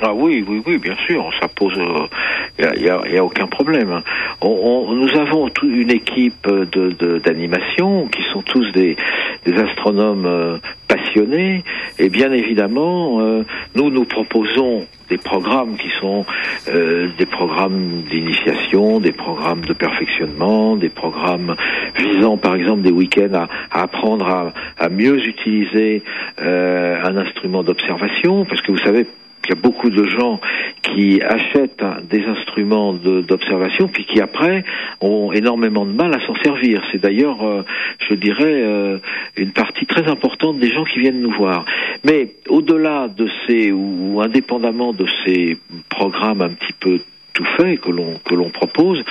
[0.00, 3.46] Ah oui, oui, oui, bien sûr, ça pose, il euh, n'y a, y a, aucun
[3.46, 4.00] problème.
[4.40, 8.96] On, on, nous avons une équipe de d'animation qui sont tous des,
[9.44, 10.56] des astronomes euh,
[10.88, 11.62] passionnés,
[11.98, 13.42] et bien évidemment, euh,
[13.74, 16.24] nous nous proposons des programmes qui sont
[16.68, 21.54] euh, des programmes d'initiation, des programmes de perfectionnement, des programmes
[21.98, 26.02] visant par exemple des week-ends à, à apprendre à, à, mieux utiliser
[26.38, 29.06] un instrument d'observation, parce que vous savez,
[29.44, 30.40] il y a beaucoup de gens
[30.82, 34.64] qui achètent des instruments d'observation puis qui après
[35.00, 36.82] ont énormément de mal à s'en servir.
[36.90, 37.62] C'est d'ailleurs, euh,
[38.08, 38.98] je dirais, euh,
[39.36, 41.64] une partie très importante des gens qui viennent nous voir.
[42.04, 47.00] Mais au-delà de ces ou indépendamment de ces programmes un petit peu
[47.32, 49.02] tout fait que l'on que l'on propose,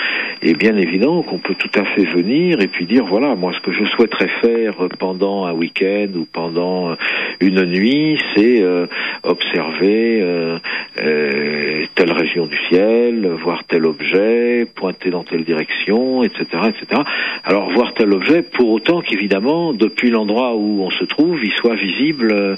[0.42, 3.60] et bien évident qu'on peut tout à fait venir et puis dire voilà moi ce
[3.60, 6.96] que je souhaiterais faire pendant un week-end ou pendant
[7.42, 8.86] une nuit, c'est euh,
[9.24, 10.60] observer euh,
[11.02, 17.02] euh, telle région du ciel, voir tel objet, pointer dans telle direction, etc., etc.
[17.44, 21.76] Alors voir tel objet pour autant qu'évidemment depuis l'endroit où on se trouve, il soit
[21.76, 22.58] visible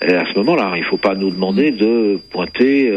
[0.00, 0.72] à ce moment-là.
[0.76, 2.90] Il ne faut pas nous demander de pointer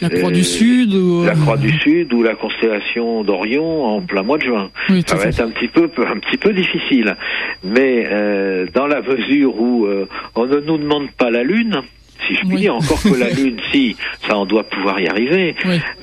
[0.00, 4.22] la croix du Sud ou la Croix du Sud ou la constellation d'Orion en plein
[4.22, 4.70] mois de juin.
[5.06, 7.16] ça va être un petit peu un petit peu difficile,
[7.62, 11.82] mais euh, dans la mesure où euh, on ne nous demande pas la lune,
[12.26, 15.54] si je puis dire, encore que la Lune, si, ça on doit pouvoir y arriver.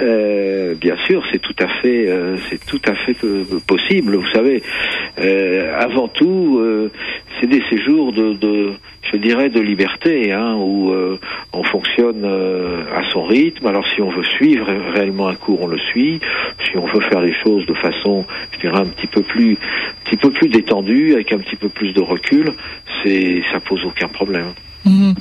[0.02, 4.16] Euh, bien sûr, c'est tout à fait, euh, c'est tout à fait euh, possible.
[4.16, 4.64] Vous savez,
[5.20, 6.92] euh, avant tout, euh,
[7.40, 8.74] c'est des séjours de, de,
[9.12, 10.94] je dirais, de liberté, hein, où
[11.54, 13.68] on fonctionne à son rythme.
[13.68, 16.20] Alors, si on veut suivre réellement un cours, on le suit.
[16.66, 20.10] Si on veut faire les choses de façon, je dirais, un petit peu plus, un
[20.10, 22.54] petit peu plus détendue, avec un petit peu plus de recul,
[23.04, 24.54] c'est, ça pose aucun problème.
[24.86, 25.16] Mhm.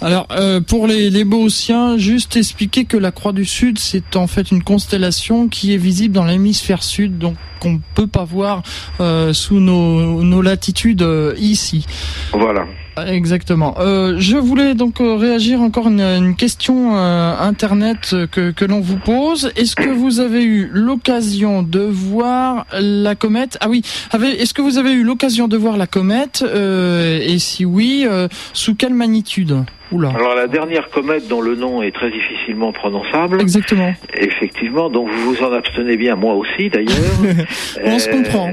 [0.00, 4.26] Alors, euh, pour les, les Béotiens, juste expliquer que la Croix du Sud, c'est en
[4.26, 8.62] fait une constellation qui est visible dans l'hémisphère sud, donc qu'on peut pas voir
[9.00, 11.86] euh, sous nos, nos latitudes euh, ici.
[12.32, 12.66] Voilà.
[13.06, 13.74] Exactement.
[13.78, 18.80] Euh, je voulais donc euh, réagir encore une, une question euh, internet que, que l'on
[18.80, 19.52] vous pose.
[19.56, 23.58] Est-ce que vous avez eu l'occasion de voir la comète?
[23.60, 23.82] Ah oui.
[24.12, 26.42] Est-ce que vous avez eu l'occasion de voir la comète?
[26.42, 28.06] Et si oui,
[28.52, 29.64] sous quelle magnitude?
[29.92, 30.10] Oula.
[30.10, 33.40] Alors la dernière comète dont le nom est très difficilement prononçable.
[33.40, 33.92] Exactement.
[34.14, 36.96] Effectivement, donc vous vous en abstenez bien, moi aussi d'ailleurs.
[37.84, 38.52] On se comprend.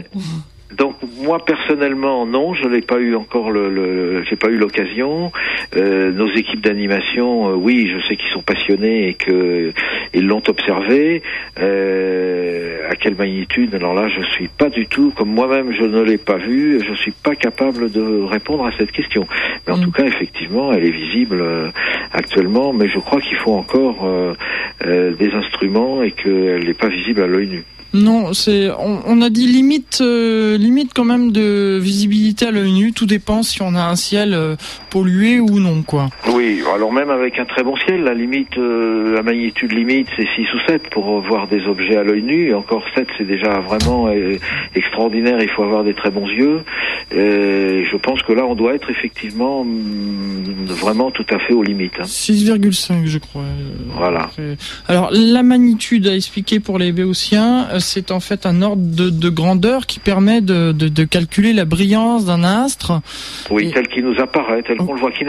[0.75, 5.31] Donc moi personnellement non, je n'ai pas eu encore le, le j'ai pas eu l'occasion.
[5.75, 9.71] Euh, nos équipes d'animation, euh, oui, je sais qu'ils sont passionnés et que
[10.13, 11.23] ils l'ont observé.
[11.59, 13.75] Euh, à quelle magnitude?
[13.75, 16.93] Alors là, je suis pas du tout comme moi-même, je ne l'ai pas vu, je
[16.93, 19.27] suis pas capable de répondre à cette question.
[19.65, 19.83] Mais en mm.
[19.83, 21.69] tout cas, effectivement, elle est visible euh,
[22.13, 24.33] actuellement, mais je crois qu'il faut encore euh,
[25.13, 27.63] des instruments et qu'elle n'est pas visible à l'œil nu.
[27.97, 32.93] Non, c'est on, a dit limite euh, limite quand même de visibilité à l'œil nu.
[32.93, 34.55] Tout dépend si on a un ciel euh,
[34.91, 36.09] pollué ou non, quoi.
[36.31, 40.27] Oui, alors même avec un très bon ciel, la limite, euh, la magnitude limite, c'est
[40.35, 42.49] 6 ou 7 pour voir des objets à l'œil nu.
[42.49, 44.09] Et encore 7, c'est déjà vraiment
[44.75, 45.41] extraordinaire.
[45.41, 46.61] Il faut avoir des très bons yeux.
[47.11, 51.63] Et je pense que là, on doit être effectivement mm, vraiment tout à fait aux
[51.63, 51.99] limites.
[51.99, 53.01] 6,5, hein.
[53.05, 53.43] je crois.
[53.95, 54.29] Voilà.
[54.87, 59.85] Alors la magnitude à expliquer pour les Béotiens c'est en fait un ordre de, grandeur
[59.85, 63.01] qui permet de, calculer la brillance d'un astre.
[63.49, 65.23] Oui, tel qu'il nous apparaît, tel qu'on le voit, qui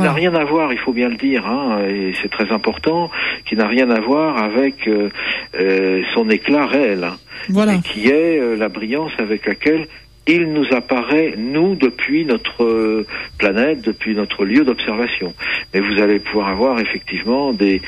[0.00, 3.10] n'a rien à voir, il faut bien le dire, hein, et c'est très important,
[3.46, 5.10] qui n'a rien à voir avec euh,
[5.58, 7.06] euh, son éclat réel.
[7.48, 7.74] Voilà.
[7.74, 9.86] Et qui est euh, la brillance avec laquelle
[10.30, 13.04] il nous apparaît, nous, depuis notre
[13.38, 15.34] planète, depuis notre lieu d'observation.
[15.72, 17.82] Mais vous allez pouvoir avoir effectivement des,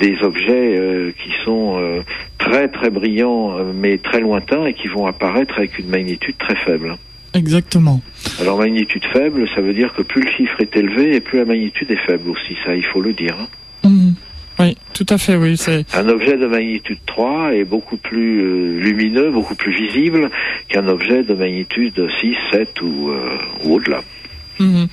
[0.00, 2.00] des objets euh, qui sont euh,
[2.38, 6.56] très très brillants euh, mais très lointains et qui vont apparaître avec une magnitude très
[6.56, 6.96] faible.
[7.34, 8.00] Exactement.
[8.40, 11.44] Alors magnitude faible, ça veut dire que plus le chiffre est élevé et plus la
[11.44, 13.36] magnitude est faible aussi, ça il faut le dire.
[13.84, 13.88] Hein.
[14.60, 15.58] Oui, tout à fait, oui.
[15.94, 20.30] Un objet de magnitude 3 est beaucoup plus lumineux, beaucoup plus visible
[20.68, 23.10] qu'un objet de magnitude 6, 7 ou,
[23.64, 24.02] ou au-delà.
[24.58, 24.88] Mhm.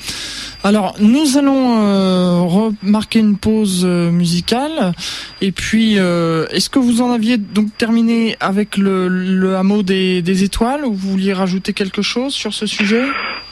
[0.67, 4.91] Alors, nous allons euh, remarquer une pause euh, musicale.
[5.39, 10.84] Et puis, euh, est-ce que vous en aviez donc terminé avec le, hameau des, étoiles
[10.84, 13.03] ou vous vouliez rajouter quelque chose sur ce sujet?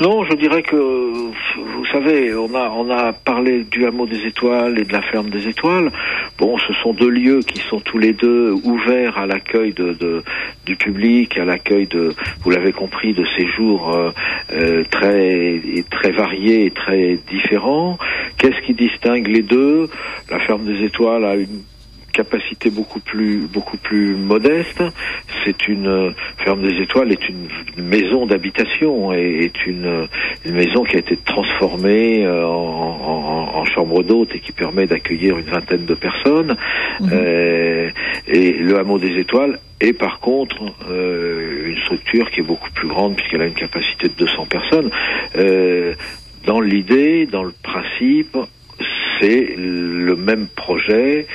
[0.01, 4.91] Non, je dirais que, vous savez, on a, parlé du hameau des étoiles et de
[4.91, 5.93] la ferme des étoiles.
[6.37, 9.73] Bon, ce sont deux lieux qui sont tous les deux ouverts à l'accueil
[10.65, 13.97] du public, à l'accueil de, vous l'avez compris, de séjours
[14.91, 17.97] très, très variés et très différents.
[18.37, 19.89] Qu'est-ce qui distingue les deux?
[20.29, 21.61] La ferme des étoiles a une
[22.15, 24.81] capacité beaucoup plus beaucoup plus modeste.
[25.43, 30.07] C'est une ferme des étoiles est une, maison d'habitation et est une,
[30.45, 35.37] une, maison qui a été transformée euh, en, en, chambre d'hôte et qui permet d'accueillir
[35.37, 36.55] une vingtaine de personnes.
[37.01, 37.09] Mhm.
[37.11, 37.89] Euh,
[38.27, 40.57] et le hameau des étoiles est par contre
[40.89, 44.89] euh, une structure qui est beaucoup plus grande puisqu'elle a une capacité de 200 personnes.
[45.37, 45.93] Euh,
[46.45, 48.37] dans l'idée, dans le principe,
[49.19, 51.27] c'est le même projet,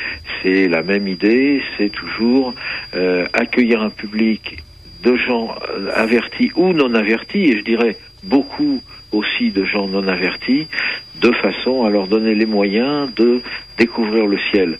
[0.42, 2.54] c'est la même idée, c'est toujours
[2.94, 4.58] euh, accueillir un public
[5.02, 10.06] de gens euh, avertis ou non avertis, et je dirais beaucoup aussi de gens non
[10.06, 10.66] avertis,
[11.20, 13.40] de façon à leur donner les moyens de
[13.78, 14.78] découvrir le ciel.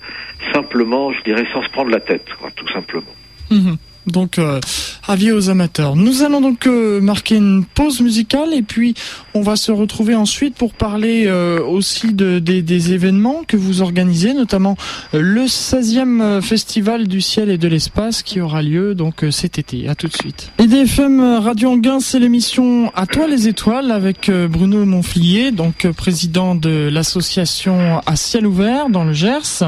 [0.53, 3.15] Simplement, je dirais, sans se prendre la tête, quoi, tout simplement.
[3.51, 3.77] Mhm.
[4.11, 4.61] Donc, euh,
[5.07, 5.97] avis aux amateurs.
[5.97, 8.95] Nous allons donc euh, marquer une pause musicale et puis
[9.35, 13.83] on va se retrouver ensuite pour parler euh, aussi de, des, des, événements que vous
[13.83, 14.77] organisez, notamment
[15.13, 19.89] le 16e Festival du ciel et de l'espace qui aura lieu donc cet été.
[19.89, 20.51] À tout de suite.
[20.59, 26.89] EDFM Radio Anguin, c'est l'émission À toi les étoiles avec Bruno Monflier, donc président de
[26.91, 29.65] l'association À ciel ouvert dans le Gers.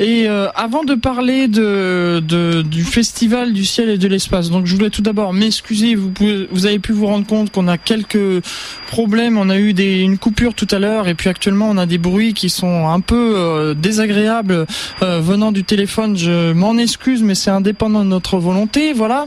[0.00, 4.66] Et euh, avant de parler de, de, du festival du ciel et de l'espace, donc
[4.66, 5.96] je voulais tout d'abord m'excuser.
[5.96, 6.12] Vous
[6.50, 8.42] vous avez pu vous rendre compte qu'on a quelques
[8.86, 9.38] problèmes.
[9.38, 11.98] On a eu des, une coupure tout à l'heure, et puis actuellement on a des
[11.98, 14.66] bruits qui sont un peu euh, désagréables
[15.02, 16.16] euh, venant du téléphone.
[16.16, 19.26] Je m'en excuse, mais c'est indépendant de notre volonté, voilà.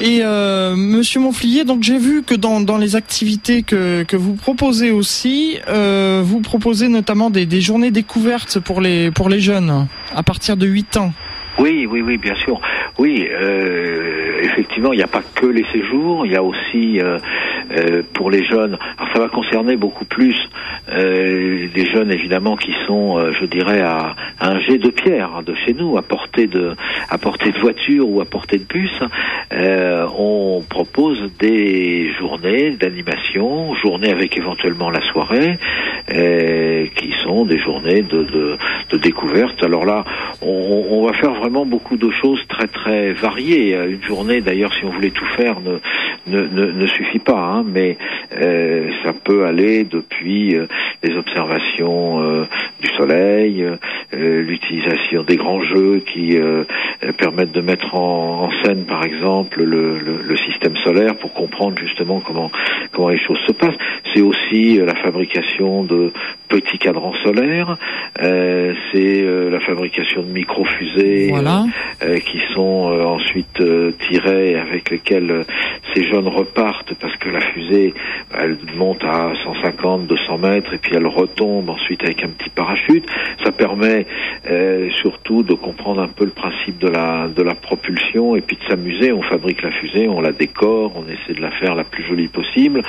[0.00, 4.90] Et Monsieur Monflier, donc j'ai vu que dans, dans les activités que, que vous proposez
[4.90, 10.56] aussi, vous proposez notamment des, des journées découvertes pour les pour les jeunes à partir
[10.56, 11.12] de 8 ans.
[11.58, 12.60] Oui, oui, oui, bien sûr.
[12.98, 17.18] Oui, euh, effectivement, il n'y a pas que les séjours, il y a aussi euh,
[17.72, 18.78] euh, pour les jeunes.
[18.98, 20.36] Alors ça va concerner beaucoup plus
[20.90, 25.42] euh, les jeunes évidemment qui sont, euh, je dirais, à, un jet de pierre hein,
[25.44, 26.74] de chez nous, à portée de,
[27.08, 28.90] à portée de voiture ou à portée de bus.
[29.52, 35.58] Euh, on propose des journées d'animation, journées avec éventuellement la soirée,
[36.08, 38.56] qui sont des journées de, de,
[38.90, 39.62] de découverte.
[39.62, 40.04] Alors là,
[40.42, 43.74] on, on va faire vraiment beaucoup de choses très très variées.
[43.74, 45.78] Une journée, d'ailleurs, si on voulait tout faire, ne,
[46.28, 47.96] ne, ne, suffit pas, hein, mais
[48.40, 50.66] euh, ça peut aller depuis euh,
[51.02, 52.44] les observations euh,
[52.80, 53.64] du soleil,
[54.14, 56.38] euh, l'utilisation des grands jeux qui
[57.18, 62.20] permettent de mettre en, scène, par exemple, le, le, le, système solaire pour comprendre justement
[62.20, 62.50] comment
[62.92, 63.74] comment les choses se passent.
[64.14, 66.12] C'est aussi la fabrication de
[66.48, 67.76] petits cadrans solaires,
[68.20, 71.64] c'est la fabrication de micro-fusées voilà.
[72.26, 73.62] qui sont ensuite
[74.08, 75.44] tirées avec lesquelles
[75.94, 77.94] ces jeunes repartent parce que la fusée,
[78.34, 83.04] elle monte à 150, 200 mètres et puis elle retombe ensuite avec un petit parachute.
[83.44, 84.06] Ça permet
[84.50, 88.56] euh, surtout de comprendre un peu le principe de la de la propulsion et puis
[88.56, 89.12] de s'amuser.
[89.12, 92.28] On fabrique la fusée, on la décore, on essaie de la faire la plus jolie
[92.28, 92.82] possible.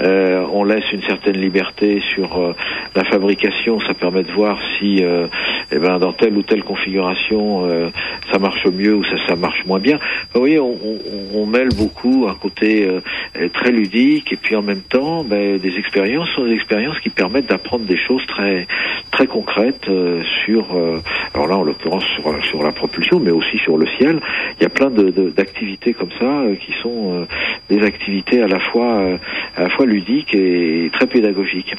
[0.00, 2.52] Euh, on laisse une certaine liberté sur euh,
[2.94, 3.80] la fabrication.
[3.80, 5.26] Ça permet de voir si, euh,
[5.70, 7.90] eh ben, dans telle ou telle configuration, euh,
[8.32, 9.98] ça marche mieux ou ça ça marche moins bien.
[10.32, 10.98] Vous voyez, on, on,
[11.34, 15.76] on mêle beaucoup un côté euh, très ludique et puis en même temps ben, des
[15.78, 18.66] expériences sont des expériences qui permettent d'apprendre des choses très
[19.10, 21.00] très concrètes euh, sur euh,
[21.34, 24.20] alors là en l'occurrence sur, sur la propulsion mais aussi sur le ciel
[24.58, 27.26] il y a plein de, d'activités comme ça qui sont
[27.68, 29.18] des activités à la fois
[29.56, 31.74] à la fois ludiques et très pédagogiques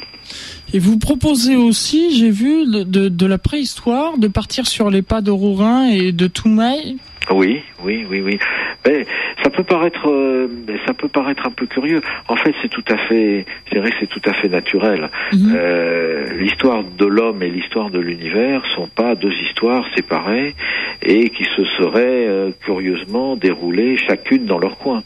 [0.72, 5.20] et vous proposez aussi, j'ai vu, de, de, la préhistoire, de partir sur les pas
[5.20, 6.96] de Rourin et de Toumaï.
[7.32, 8.38] Oui, oui, oui, oui.
[8.86, 9.04] Mais
[9.42, 10.48] ça peut paraître, euh,
[10.86, 12.00] ça peut paraître un peu curieux.
[12.28, 15.08] En fait, c'est tout à fait, je dirais c'est tout à fait naturel.
[15.32, 15.54] Mhm.
[15.56, 20.54] Euh, l'histoire de l'homme et l'histoire de l'univers sont pas deux histoires séparées
[21.02, 25.02] et qui se seraient euh, curieusement déroulées chacune dans leur coin.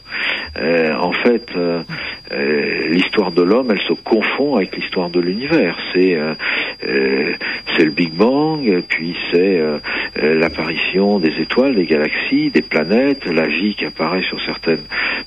[0.59, 1.53] Euh, en fait,
[2.33, 5.77] euh, l'histoire de l'homme, elle se confond avec l'histoire de l'univers.
[5.93, 6.19] C'est
[7.77, 9.61] c'est le Big Bang, puis c'est
[10.17, 14.85] l'apparition des étoiles, des galaxies, des planètes, la vie qui apparaît sur certaines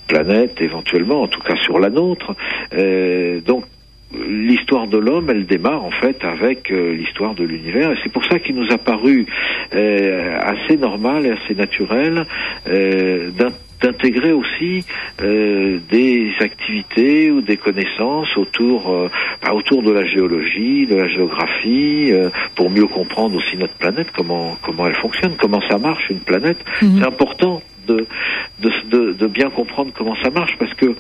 [0.08, 2.36] planètes, éventuellement, en tout cas sur la nôtre.
[2.74, 3.66] Euh, donc
[4.28, 8.26] l'histoire de l'homme, elle démarre en fait avec euh, l'histoire de l'univers, et c'est pour
[8.26, 9.26] ça qu'il nous a paru
[9.74, 12.26] euh, assez normal et assez naturel
[12.68, 13.32] euh,
[13.84, 14.86] d'intégrer aussi
[15.22, 19.10] euh, des activités ou des connaissances autour euh,
[19.44, 24.08] bah, autour de la géologie, de la géographie, euh, pour mieux comprendre aussi notre planète,
[24.16, 26.64] comment comment elle fonctionne, comment ça marche une planète.
[26.82, 27.00] Mhm.
[27.00, 28.06] C'est important de,
[28.60, 30.96] de, de, bien comprendre comment ça marche parce que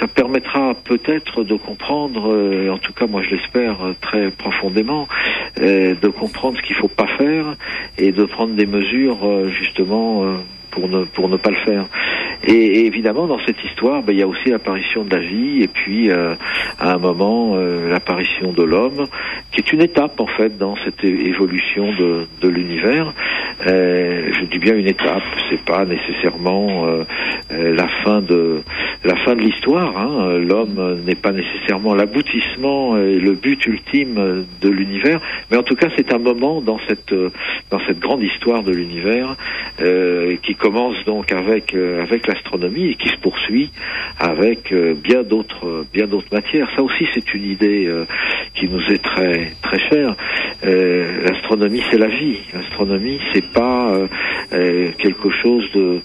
[0.00, 5.08] ça permettra peut-être de comprendre, euh, en tout cas moi je l'espère euh, très profondément,
[5.60, 7.56] euh, de comprendre ce qu'il faut pas faire
[7.98, 10.24] et de prendre des mesures justement
[10.70, 11.86] pour ne pour ne pas le faire.
[12.44, 15.68] Et, évidemment, dans cette histoire, ben, il y a aussi l'apparition de la vie, et
[15.68, 16.36] puis à
[16.80, 19.04] un moment l'apparition de l'homme,
[19.52, 23.12] qui est une étape en fait dans cette évolution de, de l'univers.
[23.66, 27.04] Euh, je dis bien une étape, c'est pas nécessairement euh,
[27.52, 28.62] euh, la fin de
[29.04, 29.98] la fin de l'histoire.
[29.98, 30.38] Hein.
[30.38, 35.88] L'homme n'est pas nécessairement l'aboutissement et le but ultime de l'univers, mais en tout cas
[35.96, 37.14] c'est un moment dans cette
[37.70, 39.36] dans cette grande histoire de l'univers
[40.60, 43.70] commence donc avec avec l'astronomie et qui se poursuit
[44.18, 46.68] avec bien d'autres bien d'autres matières.
[46.76, 47.90] Ça aussi c'est une idée
[48.54, 50.14] qui nous est très très chère.
[50.62, 52.38] l'astronomie c'est la vie.
[52.52, 54.06] L'astronomie c'est pas euh,
[54.52, 56.00] euh, quelque chose de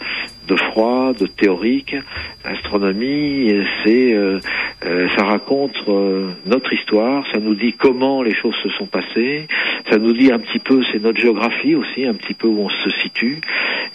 [0.47, 1.95] de froid, de théorique.
[2.43, 3.53] L'astronomie,
[3.83, 4.39] c'est, euh,
[4.85, 9.47] euh, ça raconte euh, notre histoire, ça nous dit comment les choses se sont passées,
[9.89, 12.69] ça nous dit un petit peu, c'est notre géographie aussi, un petit peu où on
[12.69, 13.41] se situe,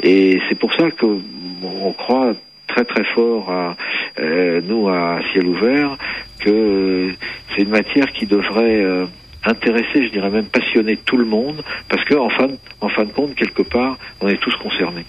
[0.02, 1.06] et c'est pour ça que
[1.62, 2.34] on croit
[2.66, 3.76] très très fort à
[4.66, 5.96] nous à ciel ouvert
[6.38, 7.10] que
[7.50, 9.06] c'est une matière qui devrait
[9.44, 12.48] intéresser, je dirais même passionner tout le monde, parce que en fin,
[12.80, 15.04] en fin de compte, quelque part, on est tous concernés.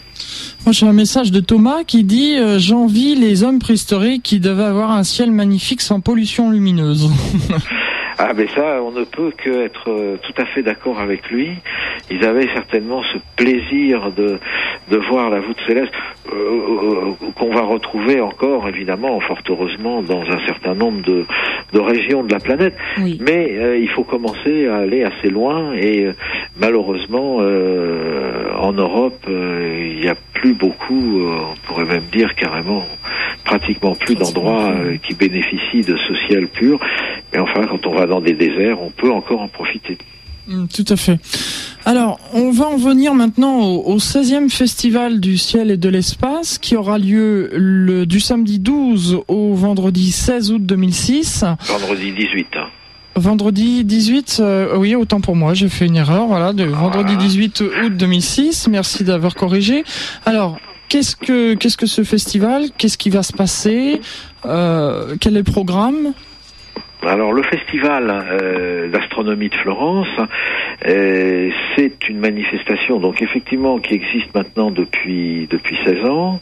[0.66, 4.64] Moi, j'ai un message de Thomas qui dit euh, J'envie les hommes préhistoriques qui devaient
[4.64, 7.10] avoir un ciel magnifique sans pollution lumineuse.
[8.18, 11.50] Ah mais ça, on ne peut que être euh, tout à fait d'accord avec lui.
[12.10, 14.38] Ils avaient certainement ce plaisir de,
[14.90, 15.94] de voir la voûte céleste
[16.32, 21.26] euh, euh, qu'on va retrouver encore, évidemment, fort heureusement, dans un certain nombre de,
[21.74, 22.76] de régions de la planète.
[22.98, 26.08] Mais il faut commencer à aller assez loin et
[26.60, 32.86] malheureusement, en Europe, il n'y a plus beaucoup, on pourrait même dire carrément,
[33.44, 36.80] pratiquement plus d'endroits qui bénéficient de ce ciel pur.
[37.34, 39.98] Mais enfin, quand on va dans des déserts, on peut encore en profiter.
[40.48, 41.20] Mm, tout à fait.
[41.86, 46.76] Alors, on va en venir maintenant au, 16e Festival du ciel et de l'espace qui
[46.76, 51.46] aura lieu le, du samedi 12 au vendredi 16 août 2006.
[51.68, 52.48] Vendredi 18.
[52.56, 52.68] Hein.
[53.16, 57.62] Vendredi 18, euh, oui, autant pour moi, j'ai fait une erreur, voilà, de vendredi 18
[57.62, 58.70] août 2006.
[58.70, 59.84] Merci d'avoir corrigé.
[60.26, 62.70] Alors, qu'est-ce que qu'est-ce que ce festival?
[62.78, 64.00] Qu'est-ce qui va se passer?
[64.46, 66.14] Euh, Quel est le programme?
[67.08, 70.08] Alors le festival euh, d'astronomie de Florence,
[70.88, 76.40] euh, c'est une manifestation donc effectivement qui existe maintenant depuis depuis 16 ans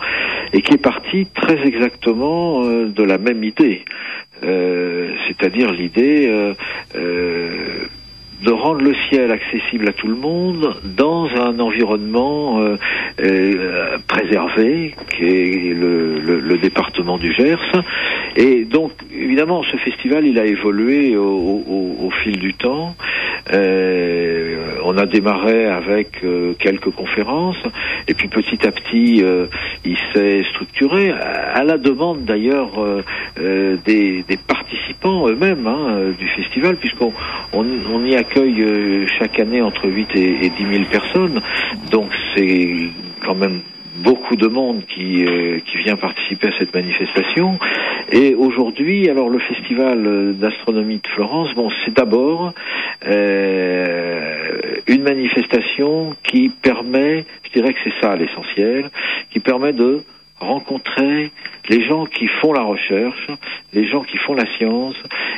[0.53, 3.83] et qui est partie très exactement euh, de la même idée,
[4.41, 6.55] c'est-à-dire l'idée
[8.43, 12.77] de rendre le ciel accessible à tout le monde dans un environnement euh,
[13.21, 17.57] euh, préservé, qui est le, département du Gers.
[18.35, 22.95] Et donc, évidemment, ce festival, il a évolué au, fil du temps.
[23.53, 26.21] Euh, on a démarré avec
[26.59, 27.61] quelques conférences,
[28.07, 29.23] et puis petit à petit,
[29.85, 32.71] il s'est structuré, à la demande d'ailleurs
[33.37, 37.13] des, participants eux-mêmes hein, du festival, puisqu'on
[37.53, 41.41] on, on y a accueille euh, chaque année entre 8 et, 10 000 personnes.
[41.91, 42.89] Donc c'est
[43.25, 43.61] quand même
[43.97, 47.59] beaucoup de monde qui, euh, qui vient participer à cette manifestation.
[48.11, 52.53] Et aujourd'hui, alors le festival d'astronomie de Florence, bon, c'est d'abord
[53.07, 58.89] euh, une manifestation qui permet, je dirais que c'est ça l'essentiel,
[59.31, 60.03] qui permet de
[60.39, 61.31] rencontrer
[61.69, 63.27] les gens qui font la recherche,
[63.73, 64.95] les gens qui font la science,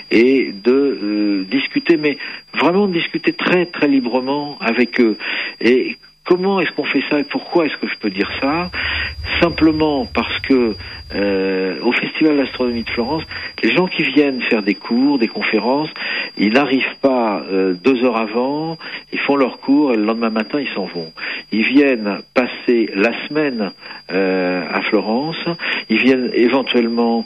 [0.09, 2.17] et de euh, discuter, mais
[2.53, 5.17] vraiment discuter très très librement avec eux.
[5.59, 8.69] Et comment est-ce qu'on fait ça et pourquoi est-ce que je peux dire ça?
[9.41, 10.75] Simplement parce que
[11.13, 13.23] euh, au Festival d'astronomie de Florence,
[13.63, 15.89] les gens qui viennent faire des cours, des conférences,
[16.37, 18.77] ils n'arrivent pas euh, deux heures avant,
[19.11, 21.11] ils font leur cours et le lendemain matin ils s'en vont.
[21.51, 23.71] Ils viennent passer la semaine
[24.11, 25.43] euh, à Florence,
[25.89, 27.25] ils viennent éventuellement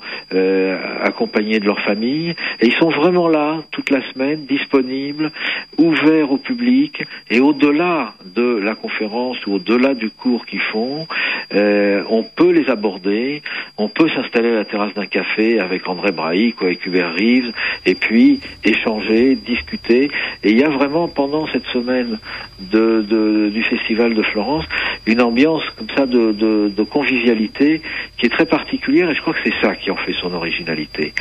[1.04, 5.32] accompagnés de leur famille et ils sont vraiment là toute la semaine, disponibles,
[5.78, 11.08] ouverts au public et au-delà de la conférence ou au-delà du cours qu'ils font,
[11.54, 13.42] euh, on peut les aborder,
[13.78, 17.52] on peut s'installer à la terrasse d'un café avec André Brahic ou avec Hubert Reeves,
[17.86, 20.12] et puis échanger, discuter.
[20.44, 22.20] Et il y a vraiment pendant cette semaine
[22.60, 24.66] du festival de Florence
[25.08, 27.82] une ambiance comme ça de, convivialité
[28.18, 31.14] qui est très particulière, et je crois que c'est ça qui en fait son originalité.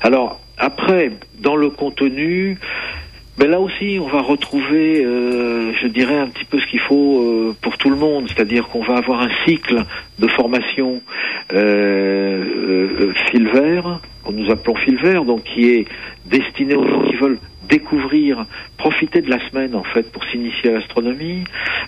[0.00, 2.58] Alors après, dans le contenu,
[3.38, 7.22] mais là aussi, on va retrouver, euh, je dirais, un petit peu ce qu'il faut
[7.22, 9.84] euh, pour tout le monde, c'est-à-dire qu'on va avoir un cycle
[10.18, 11.00] de formation
[11.54, 15.86] euh, fil vert, qu'on nous appelons fil vert, donc qui est
[16.26, 17.38] destiné aux gens qui veulent
[17.72, 18.44] découvrir,
[18.76, 21.44] profiter de la semaine en fait pour s'initier à l'astronomie.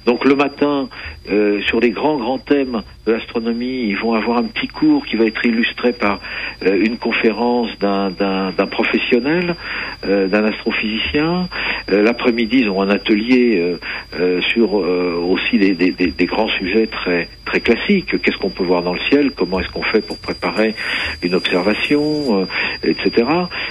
[0.07, 0.89] Donc le matin,
[1.31, 5.17] euh, sur les grands grands thèmes de l'astronomie, ils vont avoir un petit cours qui
[5.17, 6.21] va être illustré par
[6.65, 9.57] euh, une conférence d'un professionnel,
[10.07, 11.49] euh, d'un astrophysicien.
[11.89, 13.77] L'après-midi, ils ont un atelier
[14.53, 18.23] sur aussi des, des, des, grands sujets très très classiques.
[18.23, 19.33] Qu'est-ce qu'on peut voir dans le ciel?
[19.33, 20.75] Comment est-ce qu'on fait pour préparer
[21.23, 22.47] une observation,
[22.83, 23.27] etc.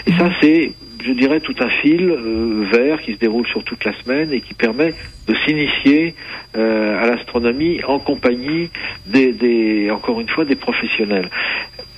[0.05, 0.73] Et ça, c'est
[1.03, 4.41] je dirais, tout un fil euh, vert qui se déroule sur toute la semaine et
[4.41, 4.93] qui permet
[5.27, 6.15] de s'initier
[6.57, 8.69] euh, à l'astronomie en compagnie
[9.05, 11.29] des, des, encore une fois, des professionnels.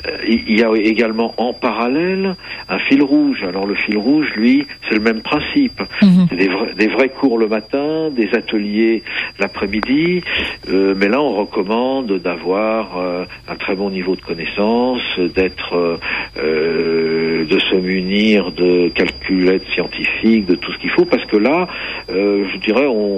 [0.07, 2.35] Euh, il y a également en parallèle
[2.69, 3.43] un fil rouge.
[3.43, 5.81] Alors le fil rouge, lui, c'est le même principe.
[6.29, 9.03] C'est des, vrais, des vrais cours le matin, des ateliers
[9.39, 10.21] l'après-midi,
[10.69, 15.99] euh, mais là on recommande d'avoir euh, un très bon niveau de connaissance, d'être,
[16.37, 21.67] euh, de se munir de calculettes scientifiques, de tout ce qu'il faut, parce que là,
[22.09, 23.14] je dirais, on,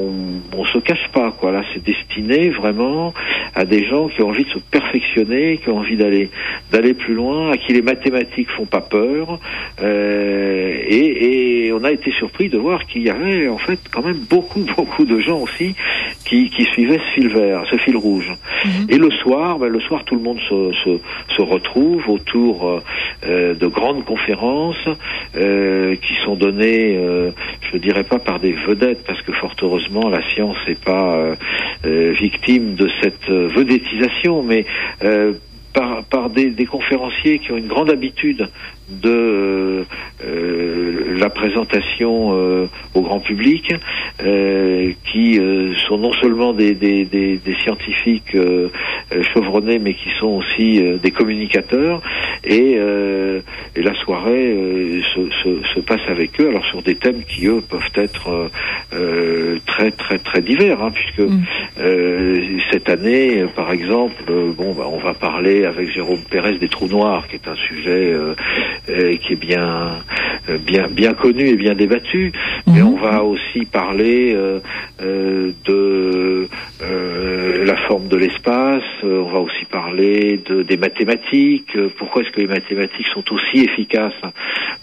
[0.53, 1.51] on se cache pas, quoi.
[1.51, 3.13] Là, c'est destiné vraiment
[3.55, 6.29] à des gens qui ont envie de se perfectionner, qui ont envie d'aller
[6.71, 9.39] d'aller plus loin, à qui les mathématiques font pas peur.
[9.81, 14.03] Euh, et, et on a été surpris de voir qu'il y avait en fait quand
[14.03, 15.75] même beaucoup beaucoup de gens aussi
[16.25, 18.31] qui, qui suivaient ce fil vert, ce fil rouge.
[18.65, 18.87] Mhm.
[18.89, 20.99] Et le soir, ben, le soir tout le monde se, se,
[21.35, 22.81] se retrouve autour
[23.25, 24.87] euh, de grandes conférences
[25.35, 27.31] euh, qui sont données, euh,
[27.71, 31.35] je dirais pas par des vedettes, parce que fort heureusement la science n'est pas euh,
[31.85, 34.65] euh, victime de cette euh, vedettisation, mais
[35.73, 38.49] par, des conférenciers qui ont une grande habitude
[38.89, 39.85] de
[40.25, 43.73] euh, la présentation euh, au grand public,
[44.23, 45.39] euh, qui
[45.87, 48.35] sont non seulement des, des, des, des scientifiques
[49.33, 52.01] chevronnés, mais qui sont aussi des communicateurs.
[52.43, 52.77] Et,
[53.75, 57.61] et la soirée se, se, se passe avec eux, alors sur des thèmes qui eux
[57.67, 58.49] peuvent être
[59.65, 62.59] très très très divers, hein, puisque Mm.
[62.71, 64.23] cette année, par exemple,
[64.57, 68.13] bon, bah, on va parler avec Jérôme Pérez des trous noirs, qui est un sujet
[68.85, 70.03] qui est bien
[70.49, 72.31] euh, bien bien connu et bien débattu.
[72.67, 72.87] Mais Mhm.
[72.87, 74.59] on va aussi parler euh,
[75.01, 76.47] euh, de
[76.81, 78.83] euh, la forme de l'espace.
[79.03, 81.75] euh, on va aussi parler de, des mathématiques.
[81.75, 84.13] euh, pourquoi est-ce que les mathématiques sont aussi efficaces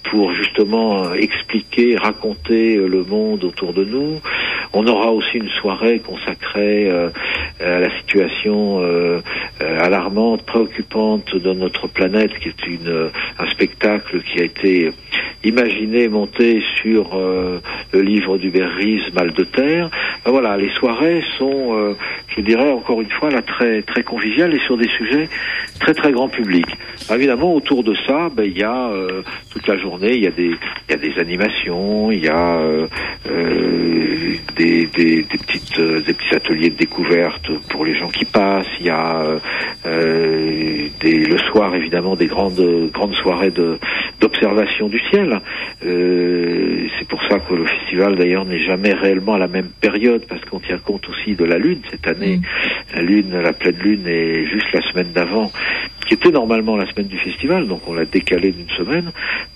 [0.04, 4.20] pour justement euh, expliquer, raconter euh, le monde autour de nous.
[4.72, 7.08] On aura aussi une soirée consacrée euh,
[7.60, 9.20] à la situation euh,
[9.62, 13.83] euh, alarmante, préoccupante de notre planète, qui est une, euh, un spectacle
[14.32, 14.92] qui a été
[15.44, 17.60] imaginé, monté sur euh,
[17.92, 19.90] le livre du Berries, Mal de terre.
[20.24, 21.94] Ben voilà, les soirées sont, euh,
[22.28, 25.28] je dirais encore une fois, là très très conviviales et sur des sujets
[25.80, 26.66] très très grand public.
[27.10, 30.96] Évidemment, autour de ça, ben, il y a euh, toute la journée, il y a
[30.96, 32.58] des animations, il y a
[34.56, 38.66] des, petites petits ateliers de découverte pour les gens qui passent.
[38.80, 39.38] Il y a
[39.84, 43.73] le soir évidemment des grandes grandes soirées de
[44.20, 45.40] d'observation du ciel.
[45.84, 50.24] Euh, c'est pour ça que le festival d'ailleurs n'est jamais réellement à la même période
[50.28, 52.40] parce qu'on tient compte aussi de la lune cette année.
[52.94, 55.50] La lune, la pleine lune est juste la semaine d'avant,
[56.06, 59.10] qui était normalement la semaine du festival, donc on l'a décalé d'une semaine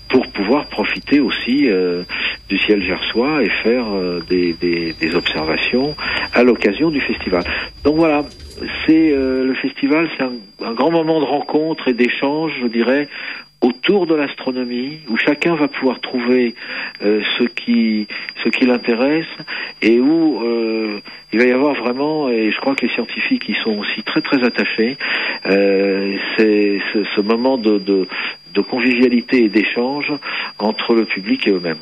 [0.09, 2.03] pour pouvoir profiter aussi euh,
[2.49, 5.95] du ciel gersois et faire euh, des, des, des observations
[6.33, 7.43] à l'occasion du festival.
[7.83, 8.25] Donc voilà,
[8.85, 10.31] c'est euh, le festival, c'est un,
[10.65, 13.07] un grand moment de rencontre et d'échange, je dirais,
[13.61, 16.55] autour de l'astronomie, où chacun va pouvoir trouver
[17.03, 18.07] euh, ce qui
[18.43, 19.25] ce qui l'intéresse
[19.81, 20.99] et où euh,
[21.33, 24.21] il va y avoir vraiment, et je crois que les scientifiques y sont aussi très
[24.21, 24.97] très attachés,
[25.45, 28.07] euh, c'est ce, moment de, de,
[28.53, 30.11] de convivialité et d'échange
[30.57, 31.77] entre le public et eux-mêmes.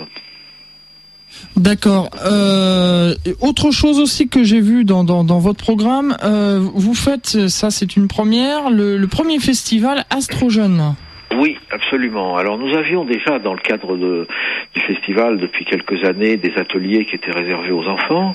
[1.56, 2.10] D'accord.
[2.26, 7.48] Euh, autre chose aussi que j'ai vu dans, dans, dans votre programme, euh, vous faites,
[7.50, 10.96] ça c'est une première, le, le premier festival Astro Jeune.
[11.36, 12.38] Oui, absolument.
[12.38, 14.28] Alors nous avions déjà dans le cadre de,
[14.74, 18.34] du festival depuis quelques années des ateliers qui étaient réservés aux enfants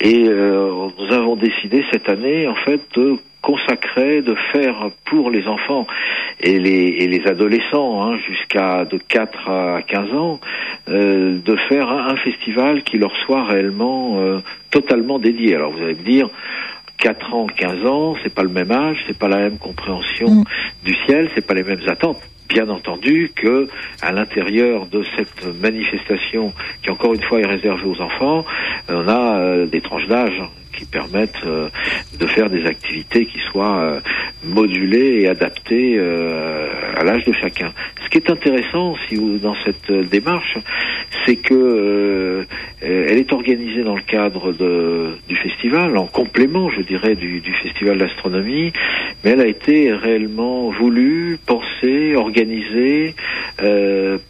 [0.00, 5.46] et euh, nous avons décidé cette année en fait de consacrer, de faire pour les
[5.46, 5.86] enfants
[6.40, 10.40] et les, et les adolescents hein, jusqu'à de 4 à 15 ans,
[10.88, 15.54] euh, de faire un, festival qui leur soit réellement euh, totalement dédié.
[15.54, 16.28] Alors vous allez me dire,
[16.98, 20.44] 4 ans, 15 ans, c'est pas le même âge, c'est pas la même compréhension Mm.
[20.84, 22.20] du ciel, c'est pas les mêmes attentes.
[22.48, 23.68] Bien entendu que
[24.02, 28.44] à l'intérieur de cette manifestation, qui encore une fois est réservée aux enfants,
[28.88, 30.42] on a euh, des tranches d'âge
[30.72, 31.68] qui permettent euh,
[32.18, 34.00] de faire des activités qui soient euh,
[34.44, 37.72] modulées et adaptées euh, à l'âge de chacun.
[38.04, 40.58] Ce qui est intéressant si vous, dans cette démarche,
[41.24, 42.46] c'est que
[42.80, 44.52] elle est organisée dans le cadre
[45.28, 48.72] du festival, en complément, je dirais, du, festival d'astronomie,
[49.22, 53.14] mais elle a été réellement voulue, pensée, organisée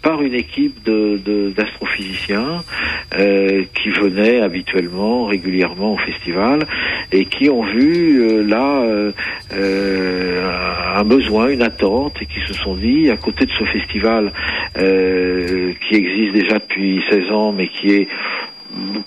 [0.02, 2.64] par une équipe d'astrophysiciens
[3.12, 6.27] qui venaient habituellement, régulièrement au festival
[7.12, 8.82] et qui ont vu euh, là
[9.52, 14.32] euh, un besoin, une attente et qui se sont dit à côté de ce festival
[14.74, 18.08] qui existe déjà depuis 16 ans mais qui est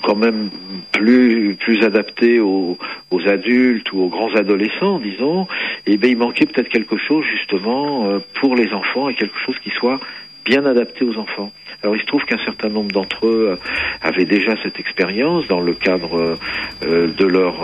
[0.01, 0.49] quand même
[0.91, 2.77] plus plus adapté aux,
[3.25, 5.47] adultes ou aux grands adolescents, disons,
[5.85, 9.55] et eh il manquait peut-être quelque chose justement euh, pour les enfants et quelque chose
[9.63, 9.99] qui soit
[10.45, 11.51] bien adapté aux enfants.
[11.83, 13.55] Alors il se trouve qu'un certain nombre d'entre eux euh,
[14.01, 16.37] avaient déjà cette expérience dans le cadre
[16.83, 17.55] euh, de leur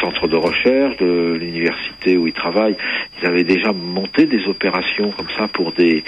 [0.00, 2.76] centre de recherche, de l'université où ils travaillent.
[3.20, 6.04] Ils avaient déjà monté des opérations comme ça pour des,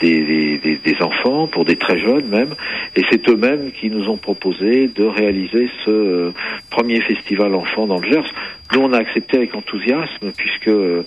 [0.00, 2.54] des, enfants, pour des très jeunes même,
[2.96, 6.30] et c'est eux-mêmes qui nous ont proposé de réaliser ce euh,
[6.70, 8.32] premier festival enfant dans le Gers.
[8.72, 11.02] Nous, on a accepté avec enthousiasme puisque euh,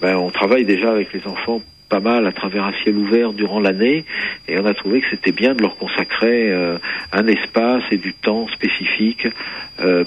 [0.00, 1.60] ben, on travaille déjà avec les enfants
[1.90, 4.06] pas mal à travers un ciel ouvert durant l'année
[4.48, 6.78] et on a trouvé que c'était bien de leur consacrer euh,
[7.12, 9.26] un espace et du temps spécifique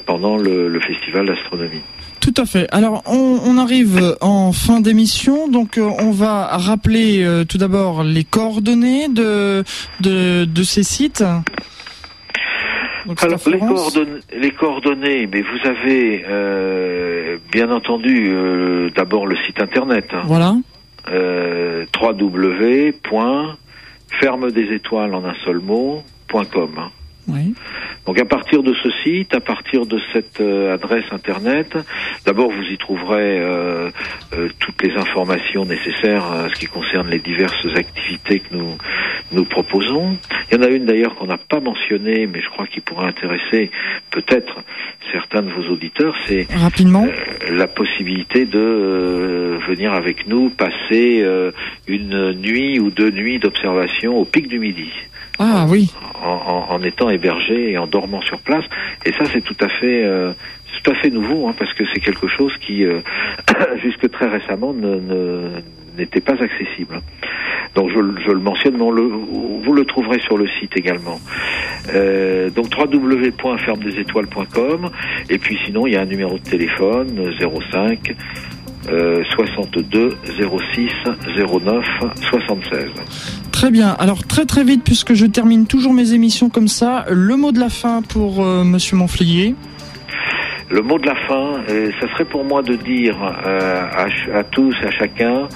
[0.06, 1.82] pendant le, le festival d'astronomie.
[2.24, 2.68] Tout à fait.
[2.72, 8.24] Alors, on, arrive en fin d'émission, donc euh, on va rappeler euh, tout d'abord les
[8.24, 9.66] coordonnées de,
[10.00, 11.22] de, ces sites.
[13.22, 18.32] Alors, les coordonnées, les coordonnées, mais vous avez euh, bien entendu
[18.96, 20.08] d'abord le site internet.
[20.14, 20.22] Hein.
[20.24, 20.56] Voilà.
[21.08, 23.58] www.ferme
[24.52, 26.90] des étoiles en un seul mot.com.
[27.28, 27.54] Oui.
[28.06, 31.78] Donc à partir de ce site, à partir de cette euh, adresse internet,
[32.26, 33.90] d'abord vous y trouverez euh,
[34.34, 38.78] euh, toutes les informations nécessaires à ce qui concerne les diverses activités que nous
[39.32, 40.18] nous proposons.
[40.52, 43.08] Il y en a une d'ailleurs qu'on n'a pas mentionnée, mais je crois qu'il pourrait
[43.08, 43.72] intéresser
[44.12, 44.62] peut-être
[45.12, 47.08] certains de vos auditeurs, c'est rapidement
[47.50, 51.26] la possibilité de venir avec nous passer
[51.88, 54.92] une nuit ou deux nuits d'observation au pic du midi.
[55.40, 55.92] Ah oui.
[56.24, 58.66] En, en, étant hébergé et en dormant sur place.
[59.06, 60.32] Et ça, c'est tout à fait, euh,
[60.84, 63.00] tout à fait nouveau, hein, parce que c'est quelque chose qui, euh,
[63.82, 65.50] jusque très récemment, ne,
[65.98, 67.02] n'était pas accessible.
[67.76, 71.20] Donc je, je le mentionne, mais le, vous le trouverez sur le site également.
[71.94, 74.90] Euh, donc www.fermedesétoiles.com
[75.30, 78.16] et puis sinon il y a un numéro de téléphone 05
[78.86, 80.18] 62
[80.74, 80.90] 06
[81.38, 81.86] 09
[82.30, 82.86] 76.
[83.52, 83.96] Très bien.
[84.00, 87.60] Alors très très vite, puisque je termine toujours mes émissions comme ça, le mot de
[87.60, 89.56] la fin pour euh, Monsieur Monflier.
[90.70, 93.16] Le mot de la fin, euh, ça serait pour moi de dire
[93.46, 95.48] euh, à, à, tous, à chacun,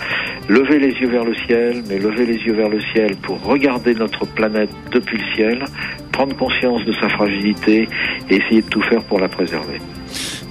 [0.48, 3.96] levez les yeux vers le ciel, mais levez les yeux vers le ciel pour regarder
[3.96, 5.66] notre planète depuis le ciel,
[6.12, 7.90] prendre conscience de sa fragilité
[8.30, 9.82] et essayer de tout faire pour la préserver.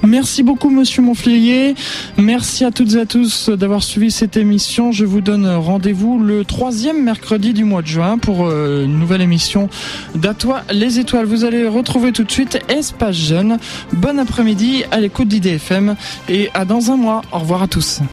[0.06, 1.74] Merci beaucoup, monsieur Monflier.
[2.16, 4.92] Merci à toutes et à tous d'avoir suivi cette émission.
[4.92, 9.20] Je vous donne rendez-vous le troisième mercredi du mois de juin pour euh, une nouvelle
[9.20, 9.68] émission
[10.14, 11.26] d'Atois les étoiles.
[11.26, 13.58] Vous allez retrouver tout de suite Espace Jeune.
[13.92, 15.96] Bon après-midi à l'écoute d'IDFM
[16.28, 17.22] et à dans un mois.
[17.32, 18.00] Au revoir à tous.